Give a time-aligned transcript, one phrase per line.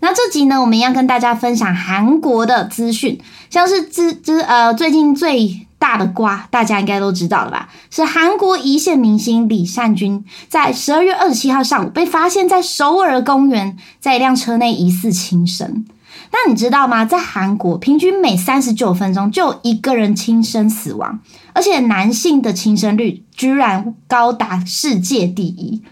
[0.00, 7.68] 那这集呢，我们一样跟大家分享韩国的资讯，像是之之呃最近最大的瓜，大家应该都知道了吧？
[7.90, 15.84] 是韩国一线明星李善均在十二月二十七号上午被发现，在首尔公园在一辆车内疑似轻生。
[16.34, 17.04] 但你知道吗？
[17.04, 21.20] 在韩国，平均每三十九分钟就一个人轻生死亡，
[21.52, 25.82] 而且男性的轻生率居然高达世界第一。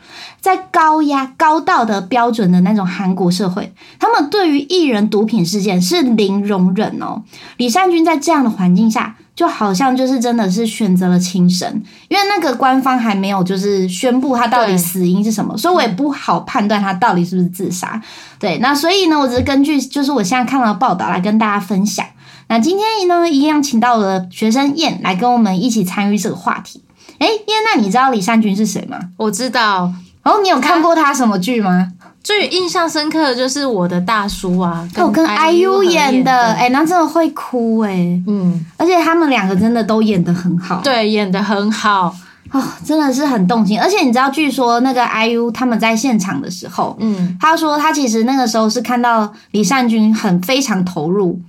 [0.40, 7.22] 在高压、高道德标准的那种韩国社会，他们对于艺人毒品事件是零容忍哦。
[7.58, 11.66] 李善均在这样的环境下，就好像就是真的是选择了轻生，
[12.08, 17.98] 因为那个官方还没有就是宣布他到底死因是什么，所以我也不好判断他到底是不是自杀。
[18.38, 22.04] 对，那所以呢，我只是根据就是我现在看到的报道来跟大家分享。
[22.48, 26.84] 那今天呢，一样请到了学生燕来跟我们一起参与这个话题。
[27.18, 28.98] 哎，燕，那你知道李善君是谁吗？
[29.16, 29.90] 我知道。
[30.22, 31.92] 哦，你有看过他什么剧吗？
[32.22, 42.14] 最印象深刻的就是我的大叔啊，跟跟 IU 演的，哎，那真的会哭哎，嗯，而且他们两个真的都演的很好，对，演的很好
[42.52, 43.80] 哦，真的是很动情。
[43.80, 51.40] 而且你知道，据说那个 IU 他们在现场的时候，嗯，他说他其实那个时候是看到李善均很非常投入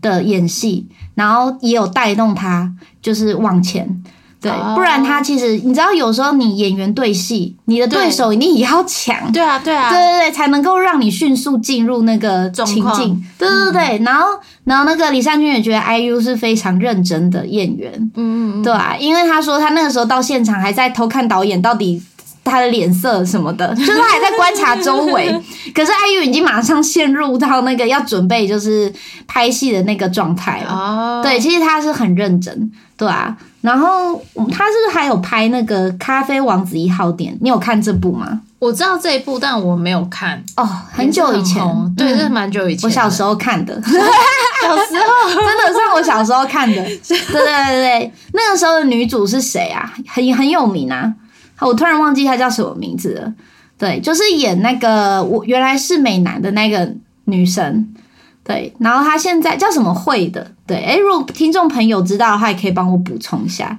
[0.00, 4.02] 的演戏，然后也有带动他就是往前。
[4.40, 9.30] 对，不然他其实你知道，有时候你演员对戏，你的对手一定也要强。
[9.32, 13.22] 对啊，对啊，对对对，才能够让你迅速进入那个情境。
[13.38, 14.28] 对对对，然后
[14.64, 22.02] 然后那个李善均也觉得 IU 是非常认真的演员，嗯嗯，对啊，因为他说他那个时候到现场还在偷看导演到底
[22.44, 25.28] 他的脸色什么的， 就是他还在观察周围。
[25.74, 28.92] 可是 IU 已经马上陷入到那个要准备就是
[29.26, 30.72] 拍戏的那个状态了。
[30.72, 33.36] 哦，对，其实他是很认真，对啊。
[33.60, 34.14] 然后
[34.50, 37.34] 他是不是还有拍那个《咖啡王子一号店》？
[37.42, 38.40] 你有看这部吗？
[38.58, 40.66] 我知道这一部，但我没有看哦。
[40.90, 41.62] 很久以前，
[41.96, 42.88] 对，这是蛮久以前。
[42.88, 46.82] 我小时候看的， 小时候真的是我小时候看的。
[46.82, 49.92] 对对对对，那个时候的女主是谁啊？
[50.08, 51.12] 很很有名啊！
[51.60, 53.32] 我突然忘记她叫什么名字了。
[53.78, 56.92] 对，就是演那个我原来是美男的那个
[57.24, 57.94] 女生。
[58.42, 60.50] 对，然后她现在叫什么会的？
[60.66, 63.78] 对，哎，如果听众朋友知道的话，也可以帮我补充一下。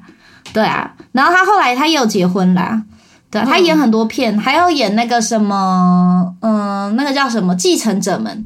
[0.53, 2.81] 对啊，然后她后来她也有结婚啦，
[3.30, 8.46] 对，她演很多片，还有演那个什么，嗯，那个叫什么《继承者们》，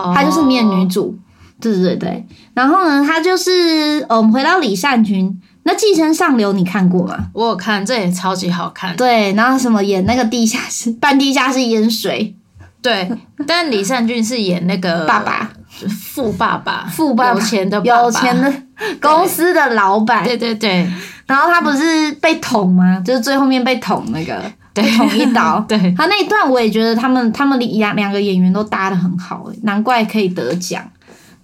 [0.00, 1.18] 哦，她就是面女主，
[1.60, 2.26] 对对对对。
[2.54, 7.26] 然后呢，她就是，我们回到李善均，那《寄生上流》你看过吗？
[7.32, 8.96] 我有看，这也超级好看。
[8.96, 12.34] 对，然后什么演那个地下室，半地下室淹水。
[12.80, 13.08] 对，
[13.46, 15.52] 但李善均是演那个 爸爸，
[15.88, 18.52] 富爸爸，富爸爸，有钱的，有钱的
[19.00, 20.24] 公司的老板。
[20.24, 20.84] 对对对，
[21.26, 23.00] 然后他不是被捅吗？
[23.04, 24.42] 就是最后面被捅那个，
[24.74, 25.60] 被捅一刀。
[25.68, 30.82] 对，他那一段我也觉得他们他们两两个演员都搭的很好，难怪可以得奖。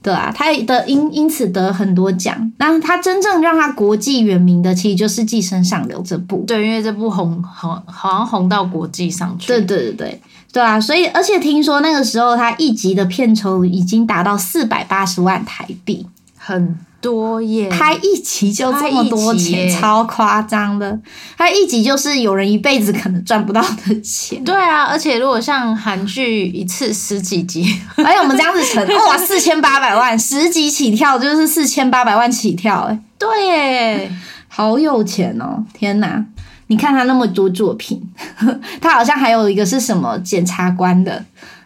[0.00, 2.52] 对啊，他的因因此得很多奖。
[2.58, 6.44] 那他真正让他国际远名的，其实就是《寄生上流》这部。
[6.46, 9.48] 对，因为这部红红好像红到国际上去。
[9.48, 10.22] 对对对对。
[10.50, 17.68] 对啊，所以而且听说那个时候他一集的片酬已经达到四百八十万台币，很多耶！
[17.68, 20.98] 拍一集就这么多钱，超夸张的。
[21.36, 24.42] 拍一集就是有人一辈子可能赚不到的钱。
[24.42, 34.12] 对啊，而且如果像韩剧一次十几集，而且我们这样子乘，哇， 四千八百万，十集起跳就是四千八百万起跳，哎，对耶，
[34.48, 35.64] 好有钱哦！
[35.72, 36.24] 天哪！
[36.70, 38.02] 你看他那么多作品，
[38.78, 41.24] 他好像还有一个是什么检察官的，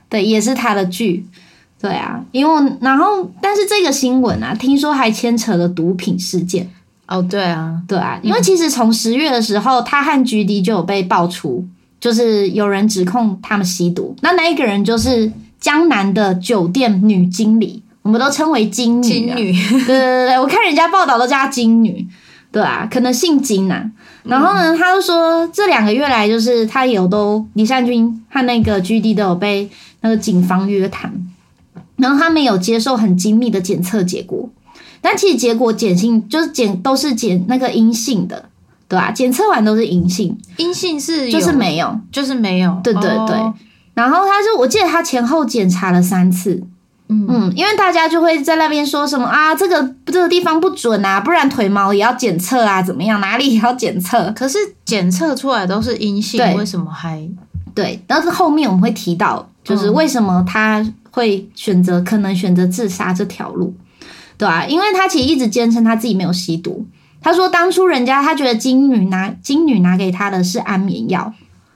[0.09, 1.26] 对，也是他的剧，
[1.82, 6.70] 对啊，因为然后但是这个新闻啊，听说还牵扯了毒品事件，
[7.09, 11.66] 哦，对啊，对啊，因为其实从十月的时候，他和 G D 就有被爆出，
[12.00, 22.06] 就是有人指控他们吸毒，那那一个人就是江南的酒店女经理，我们都称为金女，金女，对对对对，我看人家报道都叫她金女，
[22.53, 23.91] 对啊，可能姓金啊。
[24.22, 29.69] 然后呢，他就说这两个月来，就是他有都李善均和那个 G D 都有被
[30.03, 31.12] 那个警方约谈，
[31.97, 34.49] 然后他们有接受很精密的检测结果，
[35.00, 38.47] 但其实结果检性就是检都是检那个阴性的，
[38.89, 39.11] 对吧？
[39.11, 43.37] 检测完都是阴性，阴性是就是没有，就是没有，对对对。
[43.94, 46.62] 然后他就我记得他前后检查了三次。
[47.09, 53.21] 嗯，因为大家就会在那边说什么啊，这个这个地方不准啊，不然腿毛也要检测啊，怎么样？
[53.21, 54.33] 哪里也要检测？
[54.35, 54.56] 可是
[54.87, 57.29] 检测出来都是阴性，为什么还
[57.75, 58.03] 对？
[58.06, 63.75] 但是后面我们会提到，就是为什么他会选择可能选择自杀这条路，
[64.37, 66.87] 对啊，因为他其实一直坚称他自己没有吸毒。
[67.20, 71.32] 他说当初人家他觉得金女拿金女拿给他的是安眠药，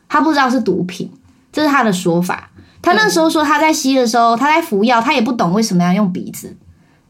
[0.08, 1.10] 他不知道是毒品，
[1.52, 2.50] 这是他的说法。
[2.82, 6.56] 他那时候说他在吸的时候，他在服药，他也不懂为什么要用鼻子，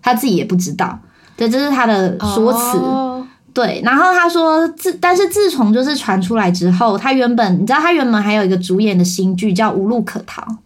[0.03, 0.99] 他自己也不知道。
[1.37, 2.79] 对，这是他的说辞。
[2.79, 10.53] 哦对，然后他说自，但是自从就是传出来之后，他原本你知道他原本还有一个主演的新剧叫《无路可逃》，叫《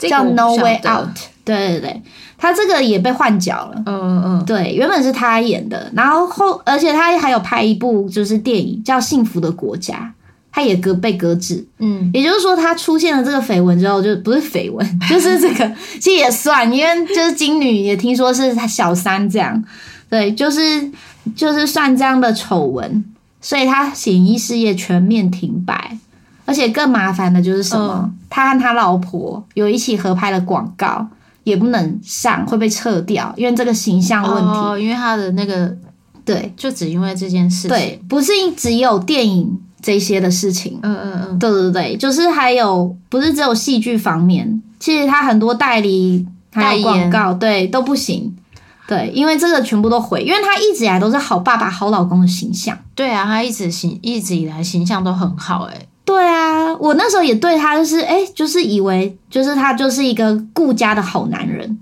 [0.00, 1.16] 这个我不 No Way Out》。
[1.44, 2.02] 对对对，
[2.38, 3.82] 他这个也被换角了。
[3.86, 9.94] 嗯嗯对，原本是他演的，然后后，而且他还有拍一部就是电影叫《幸福的国家》，
[10.52, 11.66] 他也搁被搁置。
[11.78, 19.64] 嗯，也就是说，他出现了这个绯闻之后，就不是绯闻， 就是这个其实也算，因为就是金女也听说是他小三这样，
[20.08, 20.88] 对，就是
[21.34, 23.04] 就是算这样的丑闻，
[23.40, 25.98] 所以他演艺事业全面停摆。
[26.50, 28.02] 而且更麻烦的就是什么？
[28.04, 31.04] 嗯他和他老婆有一起合拍的广告，
[31.42, 34.50] 也不能上，会被撤掉，因为这个形象问题。
[34.50, 35.76] 哦，因为他的那个
[36.24, 40.78] 对就只因为这件事情，对，不是只有电影这些的事情。
[40.82, 48.32] 嗯嗯嗯，对对对，就是还有不是只有戏剧方面，其实他很多代理还有代广告，对都不行。
[48.86, 52.78] 对，因为这个全部都毁，因为他一直以来都是好爸爸、好老公的形象。
[52.94, 61.78] 对啊，他一直形一直以来形象都很好、欸，对啊，我那时候也对他就是哎，就是以为就是他就是一个顾家的好男人，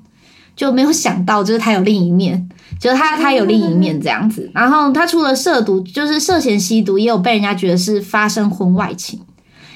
[0.55, 2.47] 就没有想到就是他有另一面，
[2.79, 4.51] 就是他他有另一面这样子。
[4.53, 9.19] 然后他除了涉毒，就是涉嫌吸毒，也有被人家觉得是发生婚外情，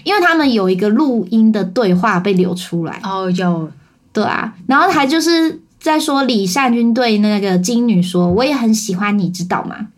[0.05, 3.01] 因为他们有一个录音的对话被流出来。
[3.03, 3.71] 哦，有，
[4.13, 9.89] 对啊，然后还就是在说李善均对那个金女说：“我也很喜欢你，知道吗？”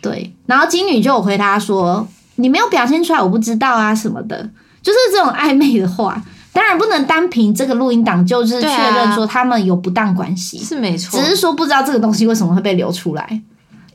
[0.00, 4.42] 对，然后金女就有回答说：“你没有表现出来，我不知道啊什么的，
[4.82, 6.22] 就是这种暧昧的话。
[6.52, 13.42] 当然不能单凭这个录音档就是确认说他们有不当关系，是没错，只是说不知道这个东西为什么会被流出来。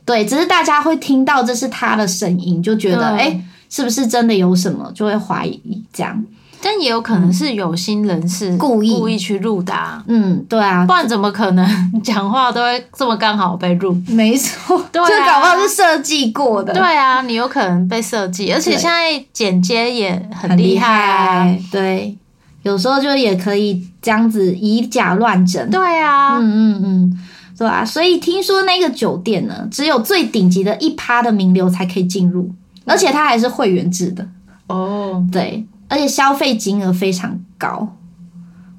[0.04, 6.22] 对，只是大家会听到这是他的声音，就觉得诶是不是真的有什么，就会怀疑这样。
[6.62, 8.94] 但也有可能是有心人士故意。
[8.98, 13.96] 故意去录的、啊，嗯，对啊，不然怎么可能讲话都会这么刚好被录？
[14.08, 15.08] 没错， 对啊。
[15.08, 21.44] 这搞不好是设计过的，对，啊，你有可能被设计，而且对现在剪接也很很厉厉害啊。
[21.44, 22.16] 害，对，
[22.62, 27.18] 有时候就也可以这样子以假乱真，对啊，嗯嗯嗯，
[27.56, 32.50] 对啊，所以听说那个酒店呢，只有最顶级的一趴的名流才可以进入，
[32.84, 34.26] 而且它还是会员制的，
[34.66, 37.96] 哦，对，而且消费金额非常高。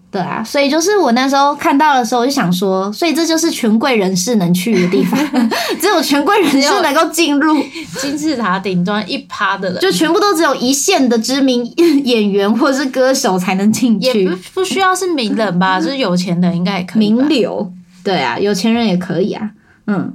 [0.09, 5.17] 对啊，所以就是我那时候看到的时候，我就想说，所以这就是权贵人士能去的地方，
[5.79, 7.55] 只有权贵人士能够进入，
[7.97, 11.63] 金字塔顶端一趴的人，就全部都只有一线的知名
[12.03, 17.09] 演员或是歌手才能进也去不，不需要是名人吧， 就是有钱人应该也可以。
[17.09, 17.71] 名流。
[18.03, 19.51] 对啊，有钱人也可以啊。
[19.87, 20.13] 嗯，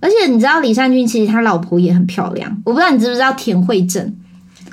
[0.00, 4.14] 而且你知道李善均其实他老婆也很漂亮，我不知道你知不知道田慧正，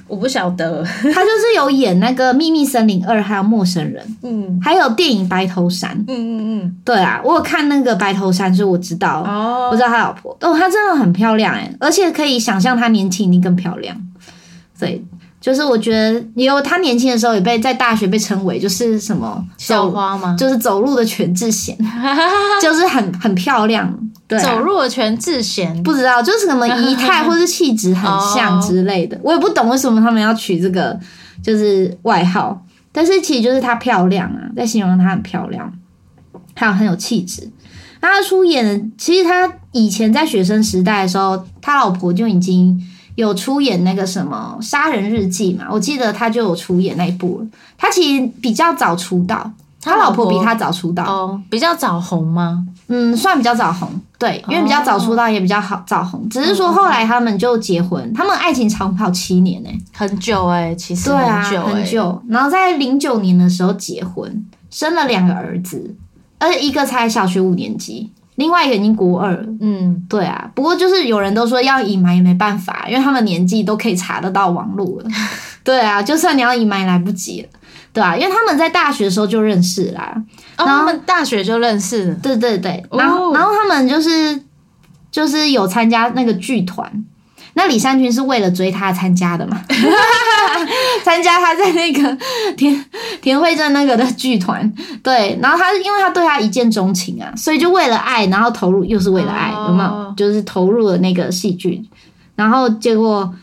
[0.08, 5.92] 我不晓得，他就是有演那个《秘密森林二》还有《陌生人》，嗯还有电影《白头山》。
[6.08, 13.96] 嗯嗯嗯，对啊，我有看那个《白头山》，所以我知道，哦我知道他老婆哦，她真的很漂亮哎，而且可以想象她年轻一定更漂亮。
[14.80, 15.04] 对，
[15.42, 20.36] 就是我觉得也有她年轻的时候也被在大学被称为就是什么校花吗？
[20.38, 21.76] 就是走路的全智贤，
[22.62, 23.92] 就是很很漂亮。
[24.28, 31.00] 对、啊，走入了全智贤，不知道就是什么 仪态或是气质很像之类的，我也不懂为什么他们要取这个
[31.44, 35.72] 就是外号，但是其实就是她漂亮啊，在形容她很漂亮，
[36.56, 37.50] 还有很有气质。
[38.02, 42.80] 那她出演的，其实她以前在学生时代的时候，他老婆就已经
[43.16, 47.48] 有出演那个什么《杀人日记》嘛，我记得他就有出演那一部了。
[47.78, 49.52] 他其实比较早出道，
[49.82, 52.66] 他老婆比他早出道，哦，比较早红吗？
[52.88, 65.96] 嗯，算比较早红，对，因为比较早出道也比较好早红，只是说后来他们就结婚，他们爱情长跑七年呢、很久哎、其实对啊，很久、欸，很久，然后在零九年的时候结婚，生了两个儿子，
[66.40, 69.46] 而且一个才小学五年级，另外一个已经国二了。
[69.60, 75.10] 嗯，对啊，不过就是有人都说要隐瞒也没办法，因为他们年纪都可以查得到网络了。
[75.64, 77.50] 对啊，就算你要隐瞒也来不及了，
[77.96, 80.14] 对啊，因为他们在大学的时候就认识啦。
[80.58, 84.40] 哦，然后他们大学就认识了，对对对，然后、哦然后他们就是
[85.10, 86.92] 就是有参加那个剧团。
[87.58, 89.58] 那李善均是为了追他参加的嘛？
[91.06, 92.18] 参加他在那个
[92.58, 92.86] 田
[93.22, 94.70] 田惠正那个的剧团，
[95.02, 100.14] 对，然后他因为他对他一见钟情啊，所以就为了爱，然后投入又是为了爱，哦有没有？
[100.18, 101.82] 就是投入了那个戏剧，
[102.36, 103.34] 然后结果，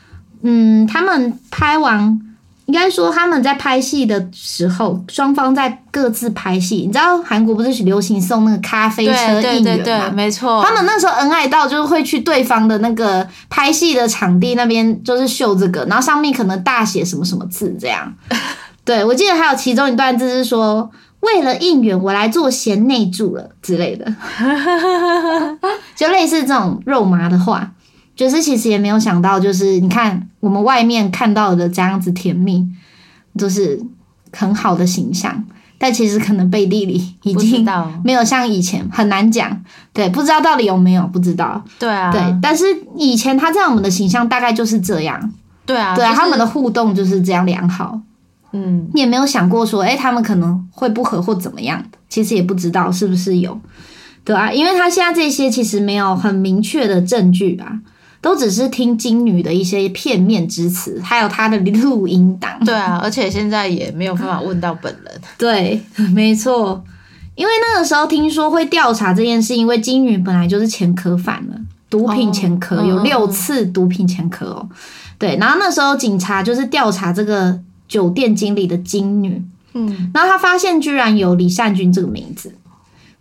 [0.42, 2.20] 嗯，他们拍完，
[2.72, 6.76] 应该说他们在拍戏的时候，双方在各自拍戏。
[6.76, 10.10] 你知道韩国不是流行送那个咖啡车对对应对对，援嘛？
[10.10, 18.10] 没错，他们那时候恩爱到就是会去对方的那个拍戏的场地那边，就是秀这个，然后上面可能大写什么什么字这样。
[18.86, 24.06] 对我记得还有其中一段字是说，为了应援，我来做贤内助了之类的，
[25.94, 27.70] 就类似这种肉麻的话。
[28.22, 32.64] 就是其实也没有想到，就是你看我们外面看到的这样子甜蜜，
[33.36, 33.82] 就是
[34.32, 35.44] 很好的形象，
[35.76, 37.66] 但其实可能背地里已经，
[38.04, 39.60] 没有像以前很难讲。
[39.92, 41.64] 对，不知道到底有没有，不知道。
[41.80, 42.64] 对啊，对，但是
[42.96, 45.32] 以前他在我们的形象大概就是这样。
[45.66, 48.00] 对啊，对啊，就是他们的互动就是这样良好。
[48.52, 53.60] 嗯，你也没有想过说，哎、他们可能会不和或怎么样的，其实也不知道是不是有，
[54.24, 57.80] 对啊，因为他现在这些其实没有很明确的证据啊，
[58.22, 62.52] 都只是听金女的一些片面之词，还有她的录音档。
[62.64, 65.20] 对啊，而且现在也没有办法问到本人。
[65.36, 65.82] 对，
[66.14, 66.82] 没错，
[67.34, 71.56] 因为那个时候听说会调查这件事，因为金女本来就是前科犯了，
[71.90, 74.68] 毒品前科、有六次毒品前科哦。
[75.18, 79.42] 对，然后那时候警察就是调查这个酒店经理的金女，
[79.74, 82.54] 嗯，然后他发现居然有李善君这个名字，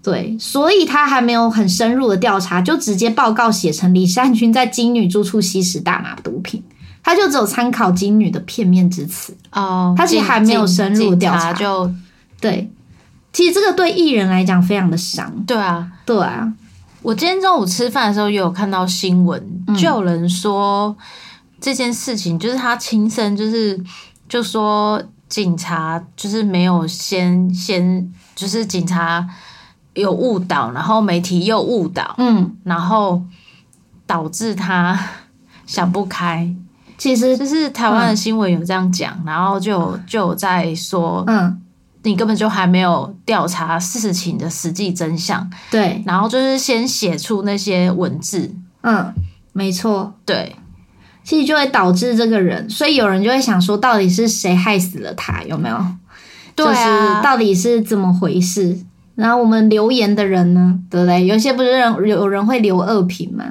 [0.03, 6.63] 对，所以他还没有很深入的调查，就直接报告写成李善君在金女住处吸食大麻毒品，
[7.03, 11.53] 他就只有参考金女的片面之词，哦，他其实还没有深入调查。
[11.53, 11.91] 就
[12.39, 12.71] 对，
[13.31, 15.91] 其实这个对艺人来讲非常的伤，对啊。
[16.03, 16.51] 对啊，
[17.03, 19.75] 我今天中午吃饭的时候也有看到新闻，嗯。
[19.75, 20.95] 就有人说
[21.59, 23.79] 这件事情就是他亲身就是
[24.27, 29.27] 就说警察就是没有先先就是警察
[29.93, 33.21] 有误导，然后媒体又误导，嗯，然后
[34.05, 34.97] 导致他
[35.65, 36.53] 想不开。
[36.97, 41.59] 其实就是台湾的新闻有这样讲，然后就就在说，嗯，
[42.03, 49.11] 你根本就还没有调查事情的实际真相，对，然后就是先写出那些文字，嗯，
[49.51, 50.55] 没错，对，
[51.23, 55.41] 其实就会导致这个人，所以有人就会想说，到底是谁害死了他？
[55.43, 55.85] 有没有？
[56.55, 58.77] 对就是啊，到底是怎么回事？
[59.21, 61.25] 然后我们留言的人呢，对不对？
[61.25, 63.45] 有些不是人有人会留恶评吗？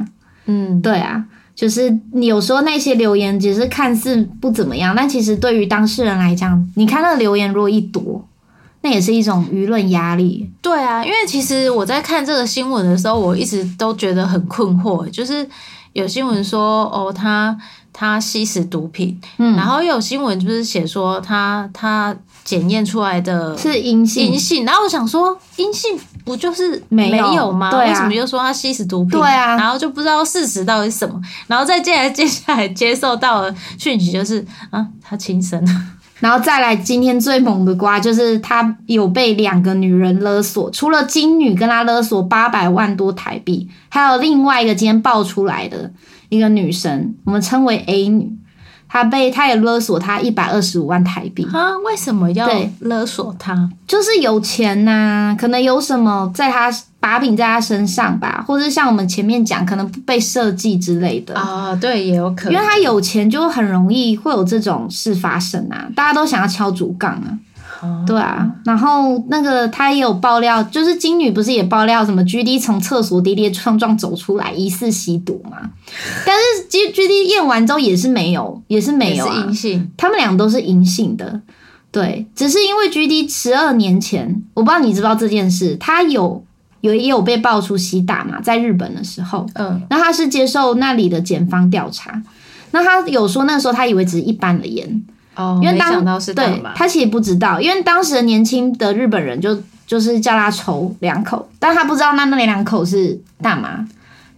[0.47, 1.25] 嗯，对啊，
[1.55, 8.27] 就是你有时候那些留言只是看似不怎么样，但其实对于当事人来讲，你看那个留言如果一多，
[8.83, 10.51] 那也是一种舆论压力。
[10.61, 15.47] 对啊，因为其实我在看这个新闻的时候，我一直都觉得很困惑，就是
[15.93, 17.57] 有新闻说哦，他
[17.93, 22.17] 他吸食毒品，嗯，然后又有新闻就是写说他他
[22.51, 27.71] 检验出来的是阴性阴，性，然后我想说阴性不就是没有吗？
[27.71, 29.11] 对啊为什么又说他吸食毒品？
[29.17, 31.15] 对啊然后就不知道事实到底是什么，
[31.47, 35.65] 然后再接下来接下来接受到的讯息就是啊，他轻生，
[36.19, 45.93] 然后再来今天最猛的瓜，就是他有被两个女人勒索，除了金女跟他勒索八百万多台币，还有另外一个今天爆出来的
[46.29, 48.33] 一个女生，我们称为 A 女，
[48.93, 51.47] 她被他也勒索他一百二十五万台币。
[51.53, 52.49] 啊，为什么要
[52.81, 53.71] 勒索他？
[53.87, 56.69] 就是有钱呐、可能有什么在他
[56.99, 61.37] 把柄在他身上吧，或者像我们前面讲，可能被设计之类的。
[61.37, 65.87] 啊，对，也有可能，因为他有钱，就很容易会有这种事发生啊！
[65.95, 67.39] 大家都想要敲竹杠啊，
[67.81, 68.51] 哦对啊。
[68.65, 75.59] 然后那个他也有爆料，就是金女不是也爆料什么 G D 从厕所跌跌撞撞走出来，疑似吸毒嘛？
[76.27, 79.35] 但是 G G D 验完之后也是没有，也是没有啊。
[79.35, 81.41] 是阴，性，他们俩都是阴性的，
[81.91, 86.45] 对，只是因为 G D 十二年前，我不知道你知不知道这件事，他有
[86.83, 92.23] 有也有被爆出吸大嘛，在日本的时候，嗯，那他是接受那里的检方调查，
[92.71, 95.03] 那他有说那时候他以为只是一般的烟，
[95.35, 99.57] 哦，没因为当想到是大对麻，他其实不知道，因为当时的年轻的日本人就
[99.87, 103.87] 就是叫他抽两口，但他不知道那那两口是大麻，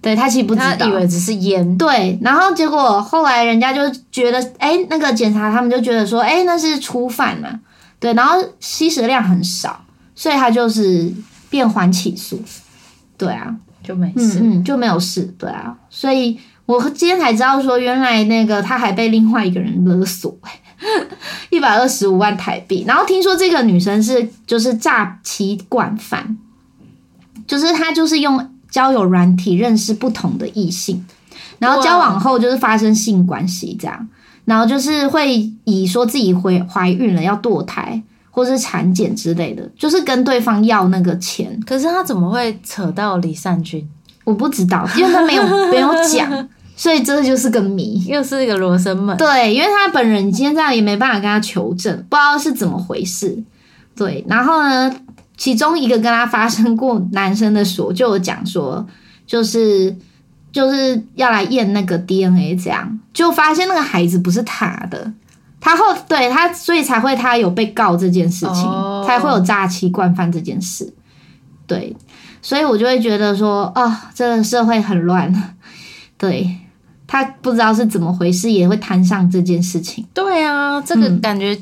[0.01, 3.81] 对他其实不知道，他以为只是烟，对，然后结果后来人家就
[4.11, 7.61] 觉得，哎，那个检查他们就觉得说，哎，那是初犯嘛，
[7.99, 9.85] 对，然后吸食量很少，
[10.15, 11.13] 所以他就是
[11.51, 12.43] 变缓起诉，
[13.17, 14.41] 对啊，就没事。
[14.41, 20.35] 嗯嗯，就没有事，对啊，所以我今天才知道说，原来那个他还被另外一个人勒索、
[21.51, 26.39] 一百二十五万台币，然后听说这个女生是就是诈欺惯犯，
[27.47, 31.05] 就是她就是用交友软体认识不同的异性，
[31.59, 34.09] 然后交往后就是发生性关系这样，
[34.45, 41.61] 然后就是会以说自己怀怀孕了要堕胎或是产检之类的，就是跟对方要那个钱。
[41.67, 43.87] 可是他怎么会扯到李善均？
[44.25, 48.05] 我不知道，因为他没有没有讲， 所以这就是个谜。
[48.07, 49.17] 又是一个罗生门。
[49.17, 53.43] 对，因为他本人今天这样也没办法跟他求证，不知道是怎么回事。
[53.95, 54.95] 对，然后呢，
[55.37, 58.87] 其中一个跟他发生过男生的所就有讲说，
[59.27, 59.95] 就是
[60.51, 65.13] 就是要来验那个 DNA，这样就发现那个孩子不是他的，
[65.61, 70.93] 他后对他，所以才会他有被告这件事情，哦才会有诈欺惯犯这件事。
[71.67, 71.95] 对，
[72.43, 75.55] 所以我就会觉得说，啊、这个社会很乱。
[76.19, 76.57] 对
[77.07, 80.07] 他不知道是怎么回事，也会摊上这件事情。
[80.13, 81.59] 对啊，这个嗯感觉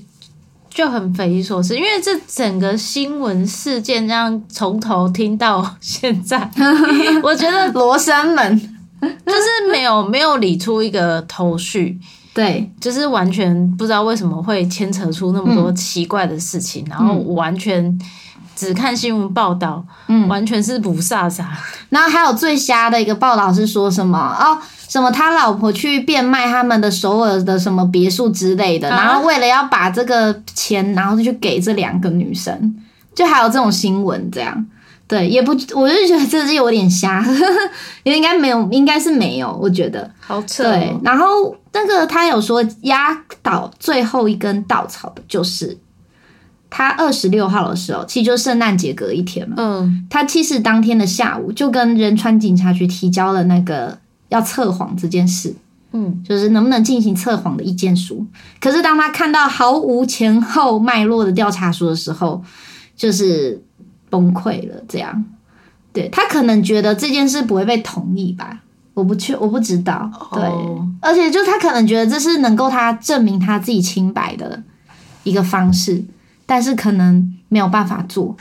[0.69, 6.49] 就很匪夷所思，因为这整个新闻事件这样从头听到现在，
[7.23, 8.61] 我觉得罗生门，
[9.01, 11.99] 就是没有没有理出一个头绪，
[12.41, 17.99] 对就是完全不知道为什么会牵扯出那么多奇怪的事情，然后完全
[18.57, 21.45] 只看新闻报道，嗯完全是不飒飒。
[21.89, 32.75] 然后还有最瞎的一个报道是说什么哦，什么他老婆去变卖他们的首尔的什么别墅之类的，啊然后为了要把这个钱，然后就去给这两个女生，
[33.15, 34.67] 就还有这种新闻这样。
[35.09, 37.21] 对，也不，我就觉得这是有点瞎，
[38.05, 40.09] 应该没有，应该是没有，我觉得。
[40.21, 45.79] 好扯、对哦，，然后那个他有说压倒最后一根稻草的就是
[46.69, 49.57] 他二十六号的时候，其实就圣诞节隔一天嘛。
[49.59, 53.99] 嗯，他其实当天的下午就跟仁川警察局提交了那个
[54.29, 55.55] 要测谎这件事，
[55.93, 58.25] 嗯，就是能不能进行测谎的意见书。
[58.61, 62.43] 可是当他看到毫无前后脉络的调查书的时候，
[62.97, 63.61] 就是
[64.09, 64.77] 崩溃了。
[64.89, 65.25] 这样，
[65.93, 68.61] 对他可能觉得这件事不会被同意吧？
[69.01, 70.11] 我不确，我不知道。
[70.33, 74.63] 对，哦而且就他可能觉得这是能够他证明他自己清白的
[75.25, 76.05] 一个方式，
[76.45, 78.37] 但是可能没有办法做。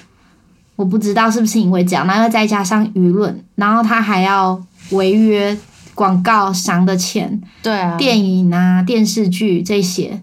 [0.76, 4.62] 我不知道是不是因为这样，然后再加上舆论，然后他还要
[4.92, 5.58] 违约
[5.96, 10.22] 广告商的钱，对啊，电影啊、电视剧这些，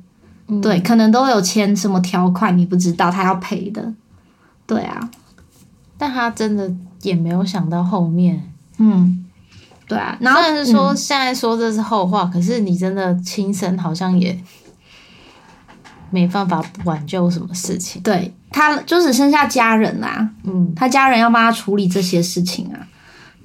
[0.49, 3.93] 嗯对，可能都有签什么条款，你不知道他要赔的。
[4.66, 5.11] 对啊，
[5.99, 8.50] 但他真的也没有想到后面。
[8.78, 9.25] 嗯，
[9.87, 10.97] 对啊，然后虽然是说嗯。
[10.97, 14.37] 现在说这是后话，可是你真的亲身好像也
[16.11, 18.02] 没办法挽救什么事情。
[18.02, 22.81] 对他就只剩下家人啦、嗯，他家人要帮他处理这些事情啊，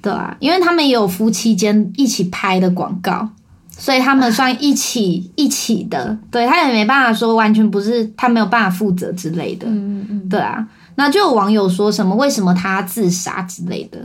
[0.00, 3.28] 对啊，因为他们也有夫妻间一起拍的广告，
[3.76, 10.28] 所以他们算一起一起的，对他也没办法说完全不是他没有办法负责之类的，嗯嗯。
[10.28, 13.98] 对啊，那就有网友说什么为什么他自杀之类的，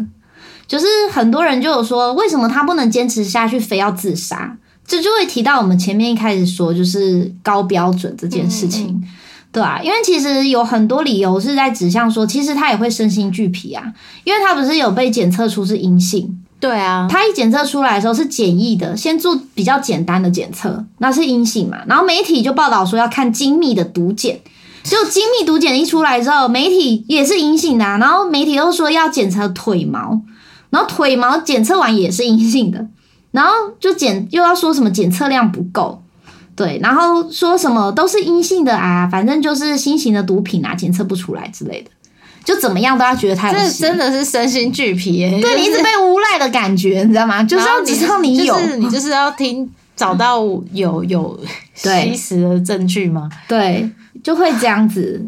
[0.68, 8.88] 就是很多人就有说为什么他不能坚持下去，非要自杀，这就会提到我们前面一开始说就是高标准这件事情。
[8.88, 9.04] 嗯
[9.50, 13.82] 对啊，因为其实有很多理由是在指向说，其实他也会身心俱疲啊，
[14.26, 24.42] 因为他不是有被检测出是阴性，对啊，他一检测出来的时候是简易的，先做比较简单的检测，那是阴性嘛，然后媒体就报道说要看精密的毒检，
[24.84, 30.22] 结果精密毒检一出来之后，媒体也是阴性的、啊，然后媒体又说要检测腿毛，
[30.70, 32.88] 然后腿毛检测完也是阴性的，
[33.32, 36.04] 然后就检又要说什么检测量不够。
[36.56, 41.92] 对，然后说什么都是阴性的啊，反正就是新型的毒品啊，检测不出来之类的，
[42.44, 45.40] 就怎么样都要觉得他有这真的是身心俱疲耶。
[45.40, 47.44] 对你一直被诬赖的感觉，你知道吗？
[47.44, 50.40] 就是要知道你有，就是你就是要听找到
[50.74, 51.40] 有有
[51.84, 53.30] 对吸食的证据吗？
[53.48, 53.88] 对，
[54.24, 55.24] 就会这样子。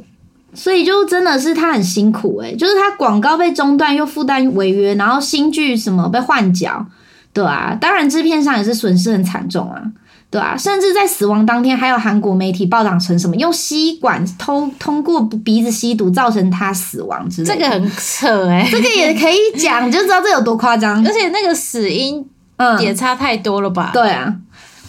[0.59, 6.85] 所以就真的是他很辛苦诶、就是他广告被中断，又负担违约，然后新剧什么被换角，
[7.31, 9.81] 对啊，当然制片上也是损失很惨重啊，
[10.29, 21.01] 对啊，甚至在死亡当天，还有韩国媒体报道成什么用吸管偷通过鼻子吸毒造成他死亡之类的，这个很扯哎，这个也可以讲，你就知道这有多夸张。
[21.05, 23.91] 而且那个死因嗯，也差太多了吧？
[23.93, 24.35] 对啊，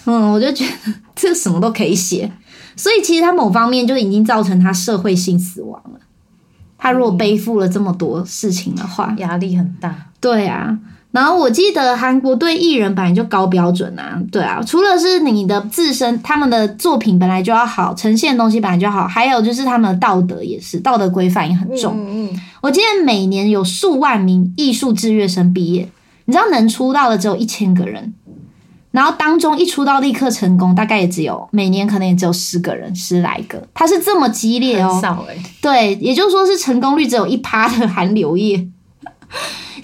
[0.06, 2.28] 嗯，我就觉得 这什么都可以写，
[2.80, 6.00] 所以其实他某方面就已经造成他社会性死亡了。
[6.78, 9.94] 他如果背负了这么多事情的话，压力很大。
[10.18, 10.78] 对啊。
[11.10, 21.94] 然后我记得韩国对艺人本来就高标准啊，对啊，除了是你的自身他们的作品本来就要好，呈现的东西本来就好，还有就是他们的道德也是道德规范也很重。
[21.98, 25.86] 嗯嗯，我记得每年有数万名艺术志愿生毕业，
[26.26, 28.14] 你知道能出道的只有一千个人，
[28.90, 35.24] 然后当中一出道立刻成功，大概也只有每年可能也只有十个人，十来个，他是这么激烈哦。
[35.60, 38.66] 对，也就是说是成功率只有一趴的韩流业。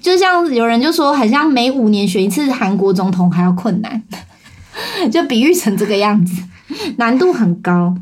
[0.01, 4.03] 就像有人就说，很像每五年选一次韩国总统还要困难，
[5.11, 6.43] 就比喻成这个样子，
[6.99, 7.95] 难度很高。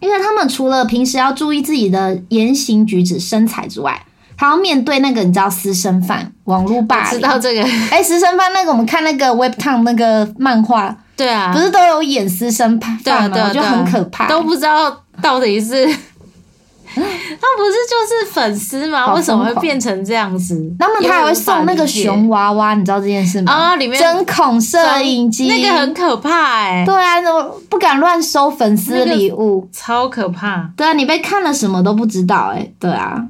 [0.00, 4.04] 因为他们除了平时要注意自己的言行举止、身材之外，
[4.42, 7.10] 还要面对那个你知道私生饭、网络霸凌。
[7.12, 12.98] 知道这个，哎，私生饭那个，我们看那个 Web Town 那个漫画，对啊，不是都有演私生饭吗？
[12.98, 14.26] 我觉得对啊对啊很可怕。
[14.26, 14.90] 都不知道
[15.22, 19.06] 到底是他不是就是粉丝吗？
[19.06, 20.60] 好为什么会变成这样子？
[20.80, 23.52] 那么他还会送那个熊娃娃，你知道这件事吗？
[23.52, 29.68] 啊，里面针孔摄影机，那个很可怕哎、对啊，我不敢乱收粉丝礼物。
[29.72, 30.68] 超可怕。
[30.76, 33.24] 对啊，你被看了什么都不知道哎、对啊，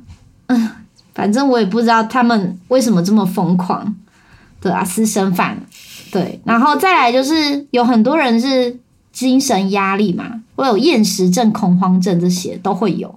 [0.49, 0.71] 嗯，
[1.15, 3.95] 反正我也不知道他们为什么这么疯狂。
[4.61, 5.59] 对啊，私生饭。
[6.13, 8.79] 对，然后再来就是有很多人是
[9.13, 13.13] 精神压力嘛，会有厌食症、恐慌症这些都会有。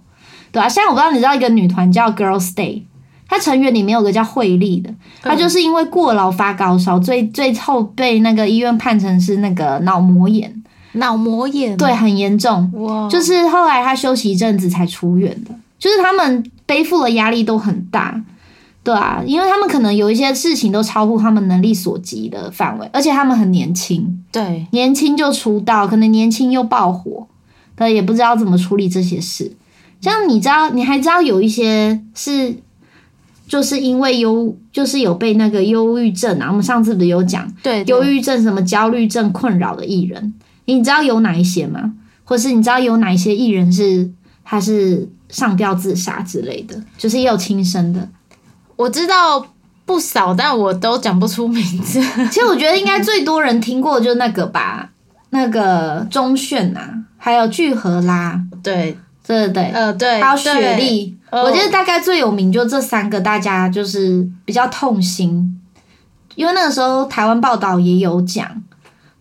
[0.51, 2.83] 对啊，现在我不知道你知道一个女团叫 Girls Day，
[3.27, 4.89] 她成员里面有个叫惠利的，
[5.21, 12.71] 她就是因为过劳发高烧，最最后被那个医院判成是那个脑膜炎，脑膜炎，对，很严重。
[12.75, 18.23] 哇，就是后来他休息一阵子才出院的，就是他们背负的压力都很大，
[18.83, 27.27] 对啊，因为他们可能有一些事情都超乎他们能力所及的范围，而且他们很年轻，对，年轻就出道，可能年轻又爆火，
[27.75, 29.51] 但，也不知道怎么处理这些事。
[30.01, 32.57] 像你知道，你还知道有一些是。
[33.47, 40.33] 就是因为忧，就是有被那个忧郁症啊，我们上次不是有讲，对，忧郁症、什么焦虑症困扰的艺人，
[40.65, 41.93] 你知道有哪一些吗？
[42.23, 44.09] 或是你知道有哪一些艺人是
[44.43, 48.07] 他是上吊自杀之类的，就是也有轻生的。
[48.77, 49.45] 我知道
[49.85, 52.01] 不少，但我都讲不出名字。
[52.31, 54.89] 其实我觉得应该最多人听过的就是那个吧，
[55.31, 61.17] 那个钟铉啊，还有具荷拉，对，对对对，呃，对，还有雪，莉。
[61.31, 65.61] 哦我觉得大概最有名就这三个，大家就是比较痛心，
[66.35, 68.49] 因为那个时候台湾报道也有讲，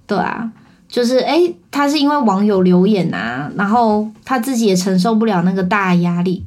[0.07, 0.49] 对啊，
[0.95, 6.45] 就是诶，他是因为网友留言啊，然后他自己也承受不了那个大压力，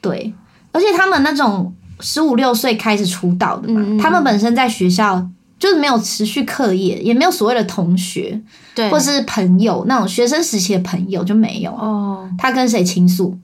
[0.00, 0.34] 对，
[0.72, 5.24] 而且他们那种十五六岁开始出道的嘛，他们本身在学校
[5.60, 8.40] 就是没有持续课业，也没有所谓的同学
[8.74, 13.38] 对，或是朋友那种学生时期的朋友就没有，哦，他跟谁倾诉？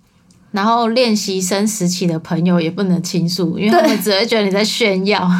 [0.52, 5.20] 然后练习生时期的朋友也不能倾诉，因为他们只会觉得你在炫耀。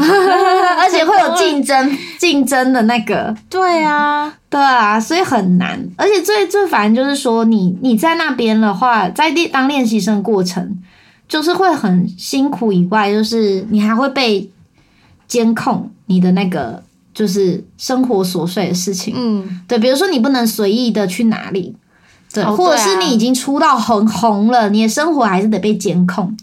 [0.79, 5.79] 而且会有竞争 竞争的那个，对啊，对啊，所以很难。
[5.97, 10.79] 而且最最烦就是说你你在那边的话，在练当练习生过程，
[11.29, 14.49] 就是会很辛苦以外，就是你还会被
[15.29, 19.15] 监控你的那个就是生活琐碎的事情。
[19.17, 21.75] 嗯，对，比如说你不能随意的去哪里，
[22.33, 26.37] 对，哦或者是你已经出道很红了，你的生活还是得被监控。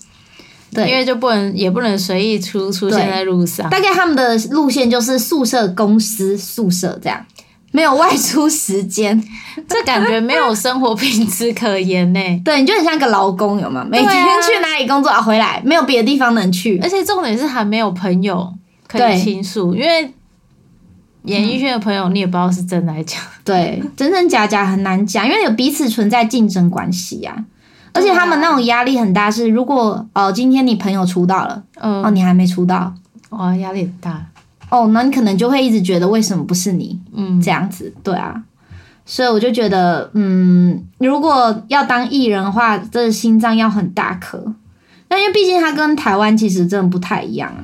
[0.73, 3.69] 对，因为就不能也不能随意出出现在路上。
[3.69, 7.25] 大概他们的路线就是宿舍、公司、宿舍这样，
[7.71, 9.23] 没有外出时间。
[9.67, 12.19] 这感觉没有生活品质可言呢。
[12.43, 13.87] 对，你就很像一个劳工，有吗？
[13.89, 14.09] 每天
[14.41, 16.89] 去哪里工作啊，回来没有别的地方能去而。
[16.89, 18.53] 且重点是还没有朋友
[18.87, 20.13] 可以倾诉，因为
[21.27, 23.25] 演艺圈的朋友你也不知道是真的还是假的。
[23.43, 27.45] 对，真真假假很难讲，因为有彼此存在竞争关系呀、
[27.93, 32.93] 而且他们那种压力很大，是如果哦、今天你朋友出道了，嗯哦嗯，你还没出道，
[33.29, 34.25] 哇，压力很大。
[34.69, 36.99] 哦，那你可能就会一直觉得为什么不是你？
[37.13, 38.43] 嗯，这样子，对啊，
[39.05, 44.53] 所以我就觉得，嗯，如果要当艺人的话，这心脏要很大颗。
[45.09, 47.63] 那因为毕竟他跟台湾其实真的不太一样啊，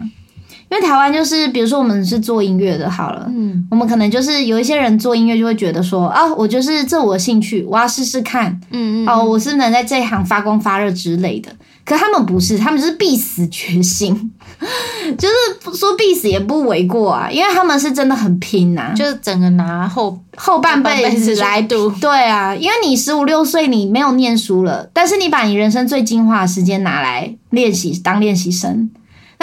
[0.74, 3.68] 因为台湾就是，比如说我们是做音乐的，好了，嗯。
[3.70, 11.52] 我们可能就是有一些人做音乐就会觉得说，啊，我就是这我的兴趣，我要试试看，嗯嗯，哦，我是能在这一行发光发热之类的。
[11.86, 14.32] 可他们不是，他们就是必死决心，
[15.18, 21.90] 就是说必死也不为过啊，因为他们是真的很拼呐、就是整个拿后后半辈子来读。
[22.00, 28.90] 对啊，因为你十五六岁你没有念书了，但是你把你人生最精华的时间拿来练习当练习生，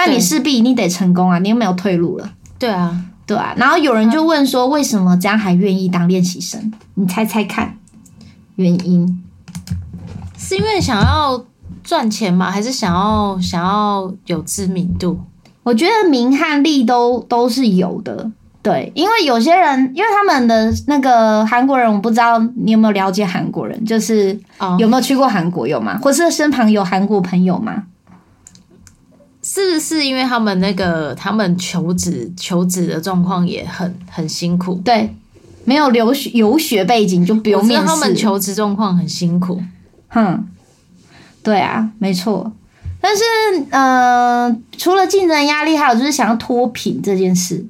[0.07, 3.53] 那你势必你得成功啊，你又没有退路了，对啊，对啊。
[3.57, 6.73] 然后有人就问说，为什么这样还愿意当练习生？
[6.95, 7.77] 你猜猜看
[8.57, 9.23] 原因？
[10.39, 11.45] 是因为想要
[11.85, 12.51] 赚钱吗？
[12.51, 15.21] 还是想要想要有知名度？
[15.63, 18.31] 我觉得名和利都都是有的。
[18.63, 25.99] 对，因为有些人，因为他们的那个韩国人，我不知道你有没有了解韩国人，就是哦，有没有去过韩国有吗？
[26.03, 27.85] 或是身旁有韩国朋友吗？
[29.53, 34.75] 是不是因为他们那个他们求职求职的状况也很很辛苦？
[34.85, 35.13] 对，
[35.65, 37.85] 没有留学游学背景就不用面试。
[37.85, 39.61] 他们求职状况很辛苦。
[40.07, 40.47] 哼，
[41.43, 42.53] 对啊，没错。
[43.01, 43.25] 但是，
[43.71, 47.67] 呃，除了竞争压力，还有就是想要脱贫这件事，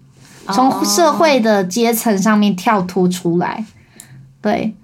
[0.49, 3.65] 从哦社会的阶层上面跳脱出来。
[4.43, 4.75] 对，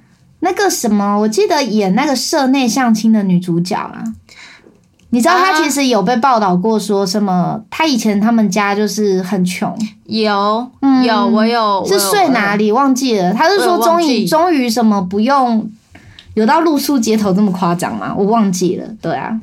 [0.41, 4.03] 那个什么，我记得演那个社内相亲的女主角啊，
[5.11, 7.61] 你知道她啊其实有被报道过，说什么？
[7.71, 9.75] 他以前他们家就是很穷，
[10.07, 12.57] 有、嗯有，我有是睡哪？
[12.57, 13.33] 里忘记了？
[13.33, 15.71] 他是说终于终于什么不用
[16.35, 18.15] 有到露宿街头这么夸张吗？
[18.17, 18.87] 我忘记了。
[19.01, 19.39] 对啊，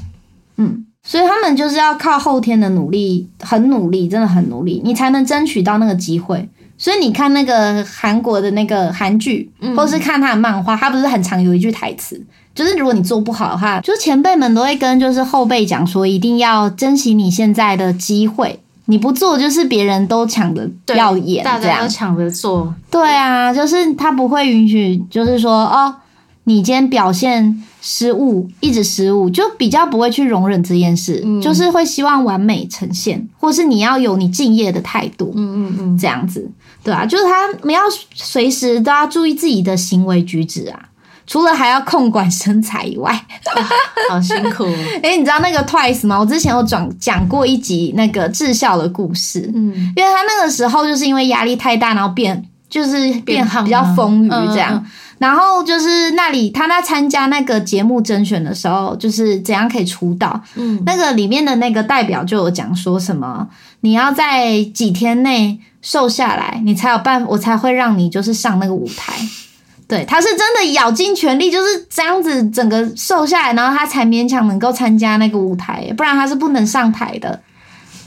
[0.58, 6.50] 嗯，所以他们就是要靠后天的努力，很努力，真的很努力，你才能争取到那个机会。
[6.84, 12.22] 所以你看那个韩国的那个韩剧，或是看他的漫画，他不是很常有一句台词，
[12.54, 21.58] 就是如果你做不好的话，就前辈们都会跟就是后辈讲说，一定要珍惜你现在的机会，你不做就是别人都抢着要演大。
[21.58, 25.96] 家都抢着做，对啊，就是他不会允许，就是说哦，
[26.44, 31.42] 你今天表现失误，一直失误，就比较不会去容忍这件事，嗯。
[31.42, 36.50] 就是会希望完美呈现，或是你要有你敬业的态度，嗯嗯嗯，这样子，
[36.82, 37.82] 对啊，就是他们要
[38.16, 40.80] 随时都要注意自己的行为举止啊。
[41.28, 43.14] 除了还要控管身材以外，
[44.10, 44.64] 好辛苦，
[45.04, 46.18] 诶，你知道那个 Twice 吗？
[46.20, 53.94] 我之前有讲讲过一集那个智孝的故事，嗯，因为他那个时候就是因为压力太大，然后变就是变比较吗？
[53.96, 54.74] 丰腴嗯这样。
[54.74, 54.86] 嗯
[55.18, 60.42] 然后就是那里他在参加那个节目甄选的时候，就是怎样可以出道。
[60.56, 63.48] 嗯，那个里面的那个代表就有讲说什么，
[63.82, 69.14] 你要在几天内瘦下来，你才有办，我才会让你就是上那个舞台。
[69.88, 77.42] 对，他是真的咬尽全力，就是这样子整个瘦下来，然后他才勉强能够参加那个舞台，不然他是不能上台的。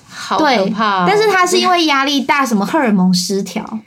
[0.09, 1.05] 好可怕哦。
[1.07, 3.79] 但是他是因为压力大，什么荷尔蒙失调。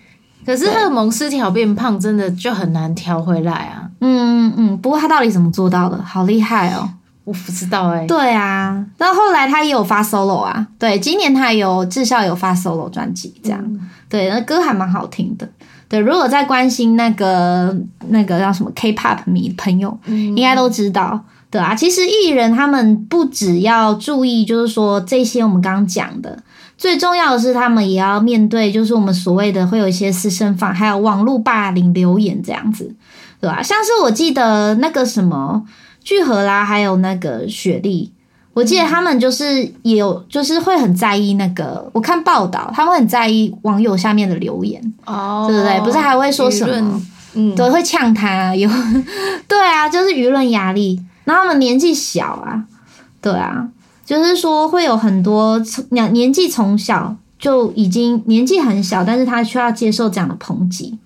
[0.50, 3.88] 可是荷尔蒙失调变胖，真的就很难调回来啊！
[4.00, 6.02] 嗯嗯嗯，不过他到底怎么做到的？
[6.04, 6.90] 好厉害哦！
[7.24, 13.64] 我不知道哎、对啊，那后来他也有发 solo 啊，对，今年他也有至少有发 solo 专辑，这样，
[14.10, 15.48] 对，那歌还蛮好听的。
[15.88, 21.24] 对，如果在关心那个那个叫什么 K-pop 迷朋友，应该都知道。
[21.52, 26.38] 对啊，其实艺人他们不只要注意，就是说这些我们刚刚讲的，
[26.80, 32.96] 最重要的是他们也要面对，就是我们所谓的会有一些私生饭，还有网络霸凌留言这样子，
[33.42, 35.62] 对吧、像是我记得那个什么
[36.02, 38.12] 聚合啦，还有那个雪莉，
[38.54, 45.80] 我记得他们就是也有，就是会很在意那个，我看报道，他们很在意网友下面的留言，哦，对不对？
[45.82, 47.02] 不是还会说什么？
[47.34, 48.70] 嗯，对，会呛他啊，有，
[49.48, 51.00] 对啊，就是舆论压力。
[51.26, 52.64] 然后他们年纪小啊，
[53.22, 53.68] 对啊，
[54.10, 60.98] 就是说会有很多从年年纪从小就已经年纪很小，但是他需要接受这样的抨击，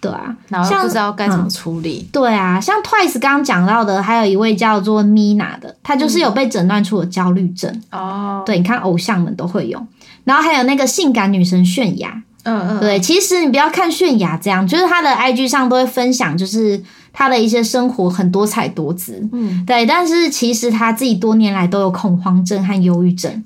[0.00, 2.08] 对啊，然后不知道该怎么嗯处理。
[2.12, 7.82] 对啊，像 Twice 刚刚讲到的，还有一位叫做 Mina 的，她就是有被诊断出了焦虑症。
[7.90, 9.84] 哦，对，你看偶像们都会有，
[10.22, 16.80] 然后还有那个性感女神泫雅，嗯嗯，对，其实你不要看泫雅这样，就是她的 IG 上都会分享，就是
[17.18, 23.42] 她的一些生活很多彩多姿，嗯，对，但是其实他自己多年来都有恐慌症和忧郁症。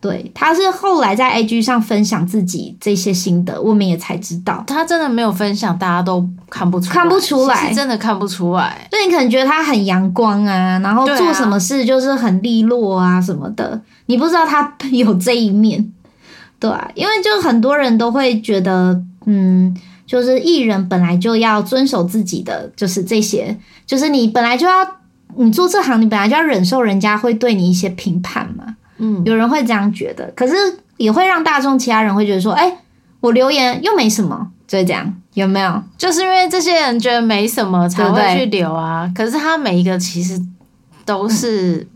[0.00, 4.64] 对，他是后来在 IG 上分享自己这些心得，我们也才知道。
[4.66, 8.88] 他真的没有分享，大家都看不出来看不出来真的看不出来。
[8.90, 15.92] 就你可能觉得他很阳光啊，然后做什么事就是很利落啊什么的，你不知道他有这一面，
[16.58, 19.76] 对啊，因为就很多人都会觉得，嗯，
[20.08, 24.72] 就是艺人本来就要遵守自己的，就是这些，就是你本来就要，
[25.36, 30.54] 你做这行，你本来就要忍受人家会对你一些评判嘛，嗯，有人会这样觉得，可是
[30.96, 32.78] 也会让大众其他人会觉得说，哎、
[33.20, 35.82] 我留言又没什么，就会这样，有没有？
[35.98, 40.40] 就是因为这些人觉得没什么才会去留啊，可是他每一个其实
[41.04, 41.86] 都是，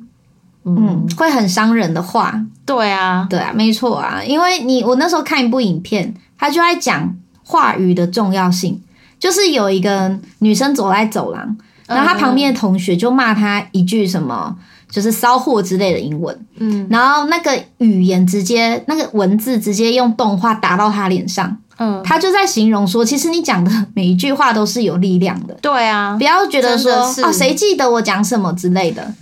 [0.65, 7.17] 嗯，嗯，会很伤人的话，对啊，对啊，没错啊，因为你我那时候看一部影片，他就在讲
[7.53, 8.81] 话语的重要性，
[9.19, 11.55] 就是有一个女生走在走廊，
[11.87, 14.57] 然后她旁边的同学就骂她一句什么，
[14.91, 16.87] 就是骚货之类的英文，嗯。
[16.89, 26.91] 然后那个语言直接那个文字直接用动画打到她脸上，嗯，他就在形容说，其实你讲的每一句话都是有力量的，对啊不，要觉得说
[27.23, 29.13] 哦，谁记得我讲什么之类的。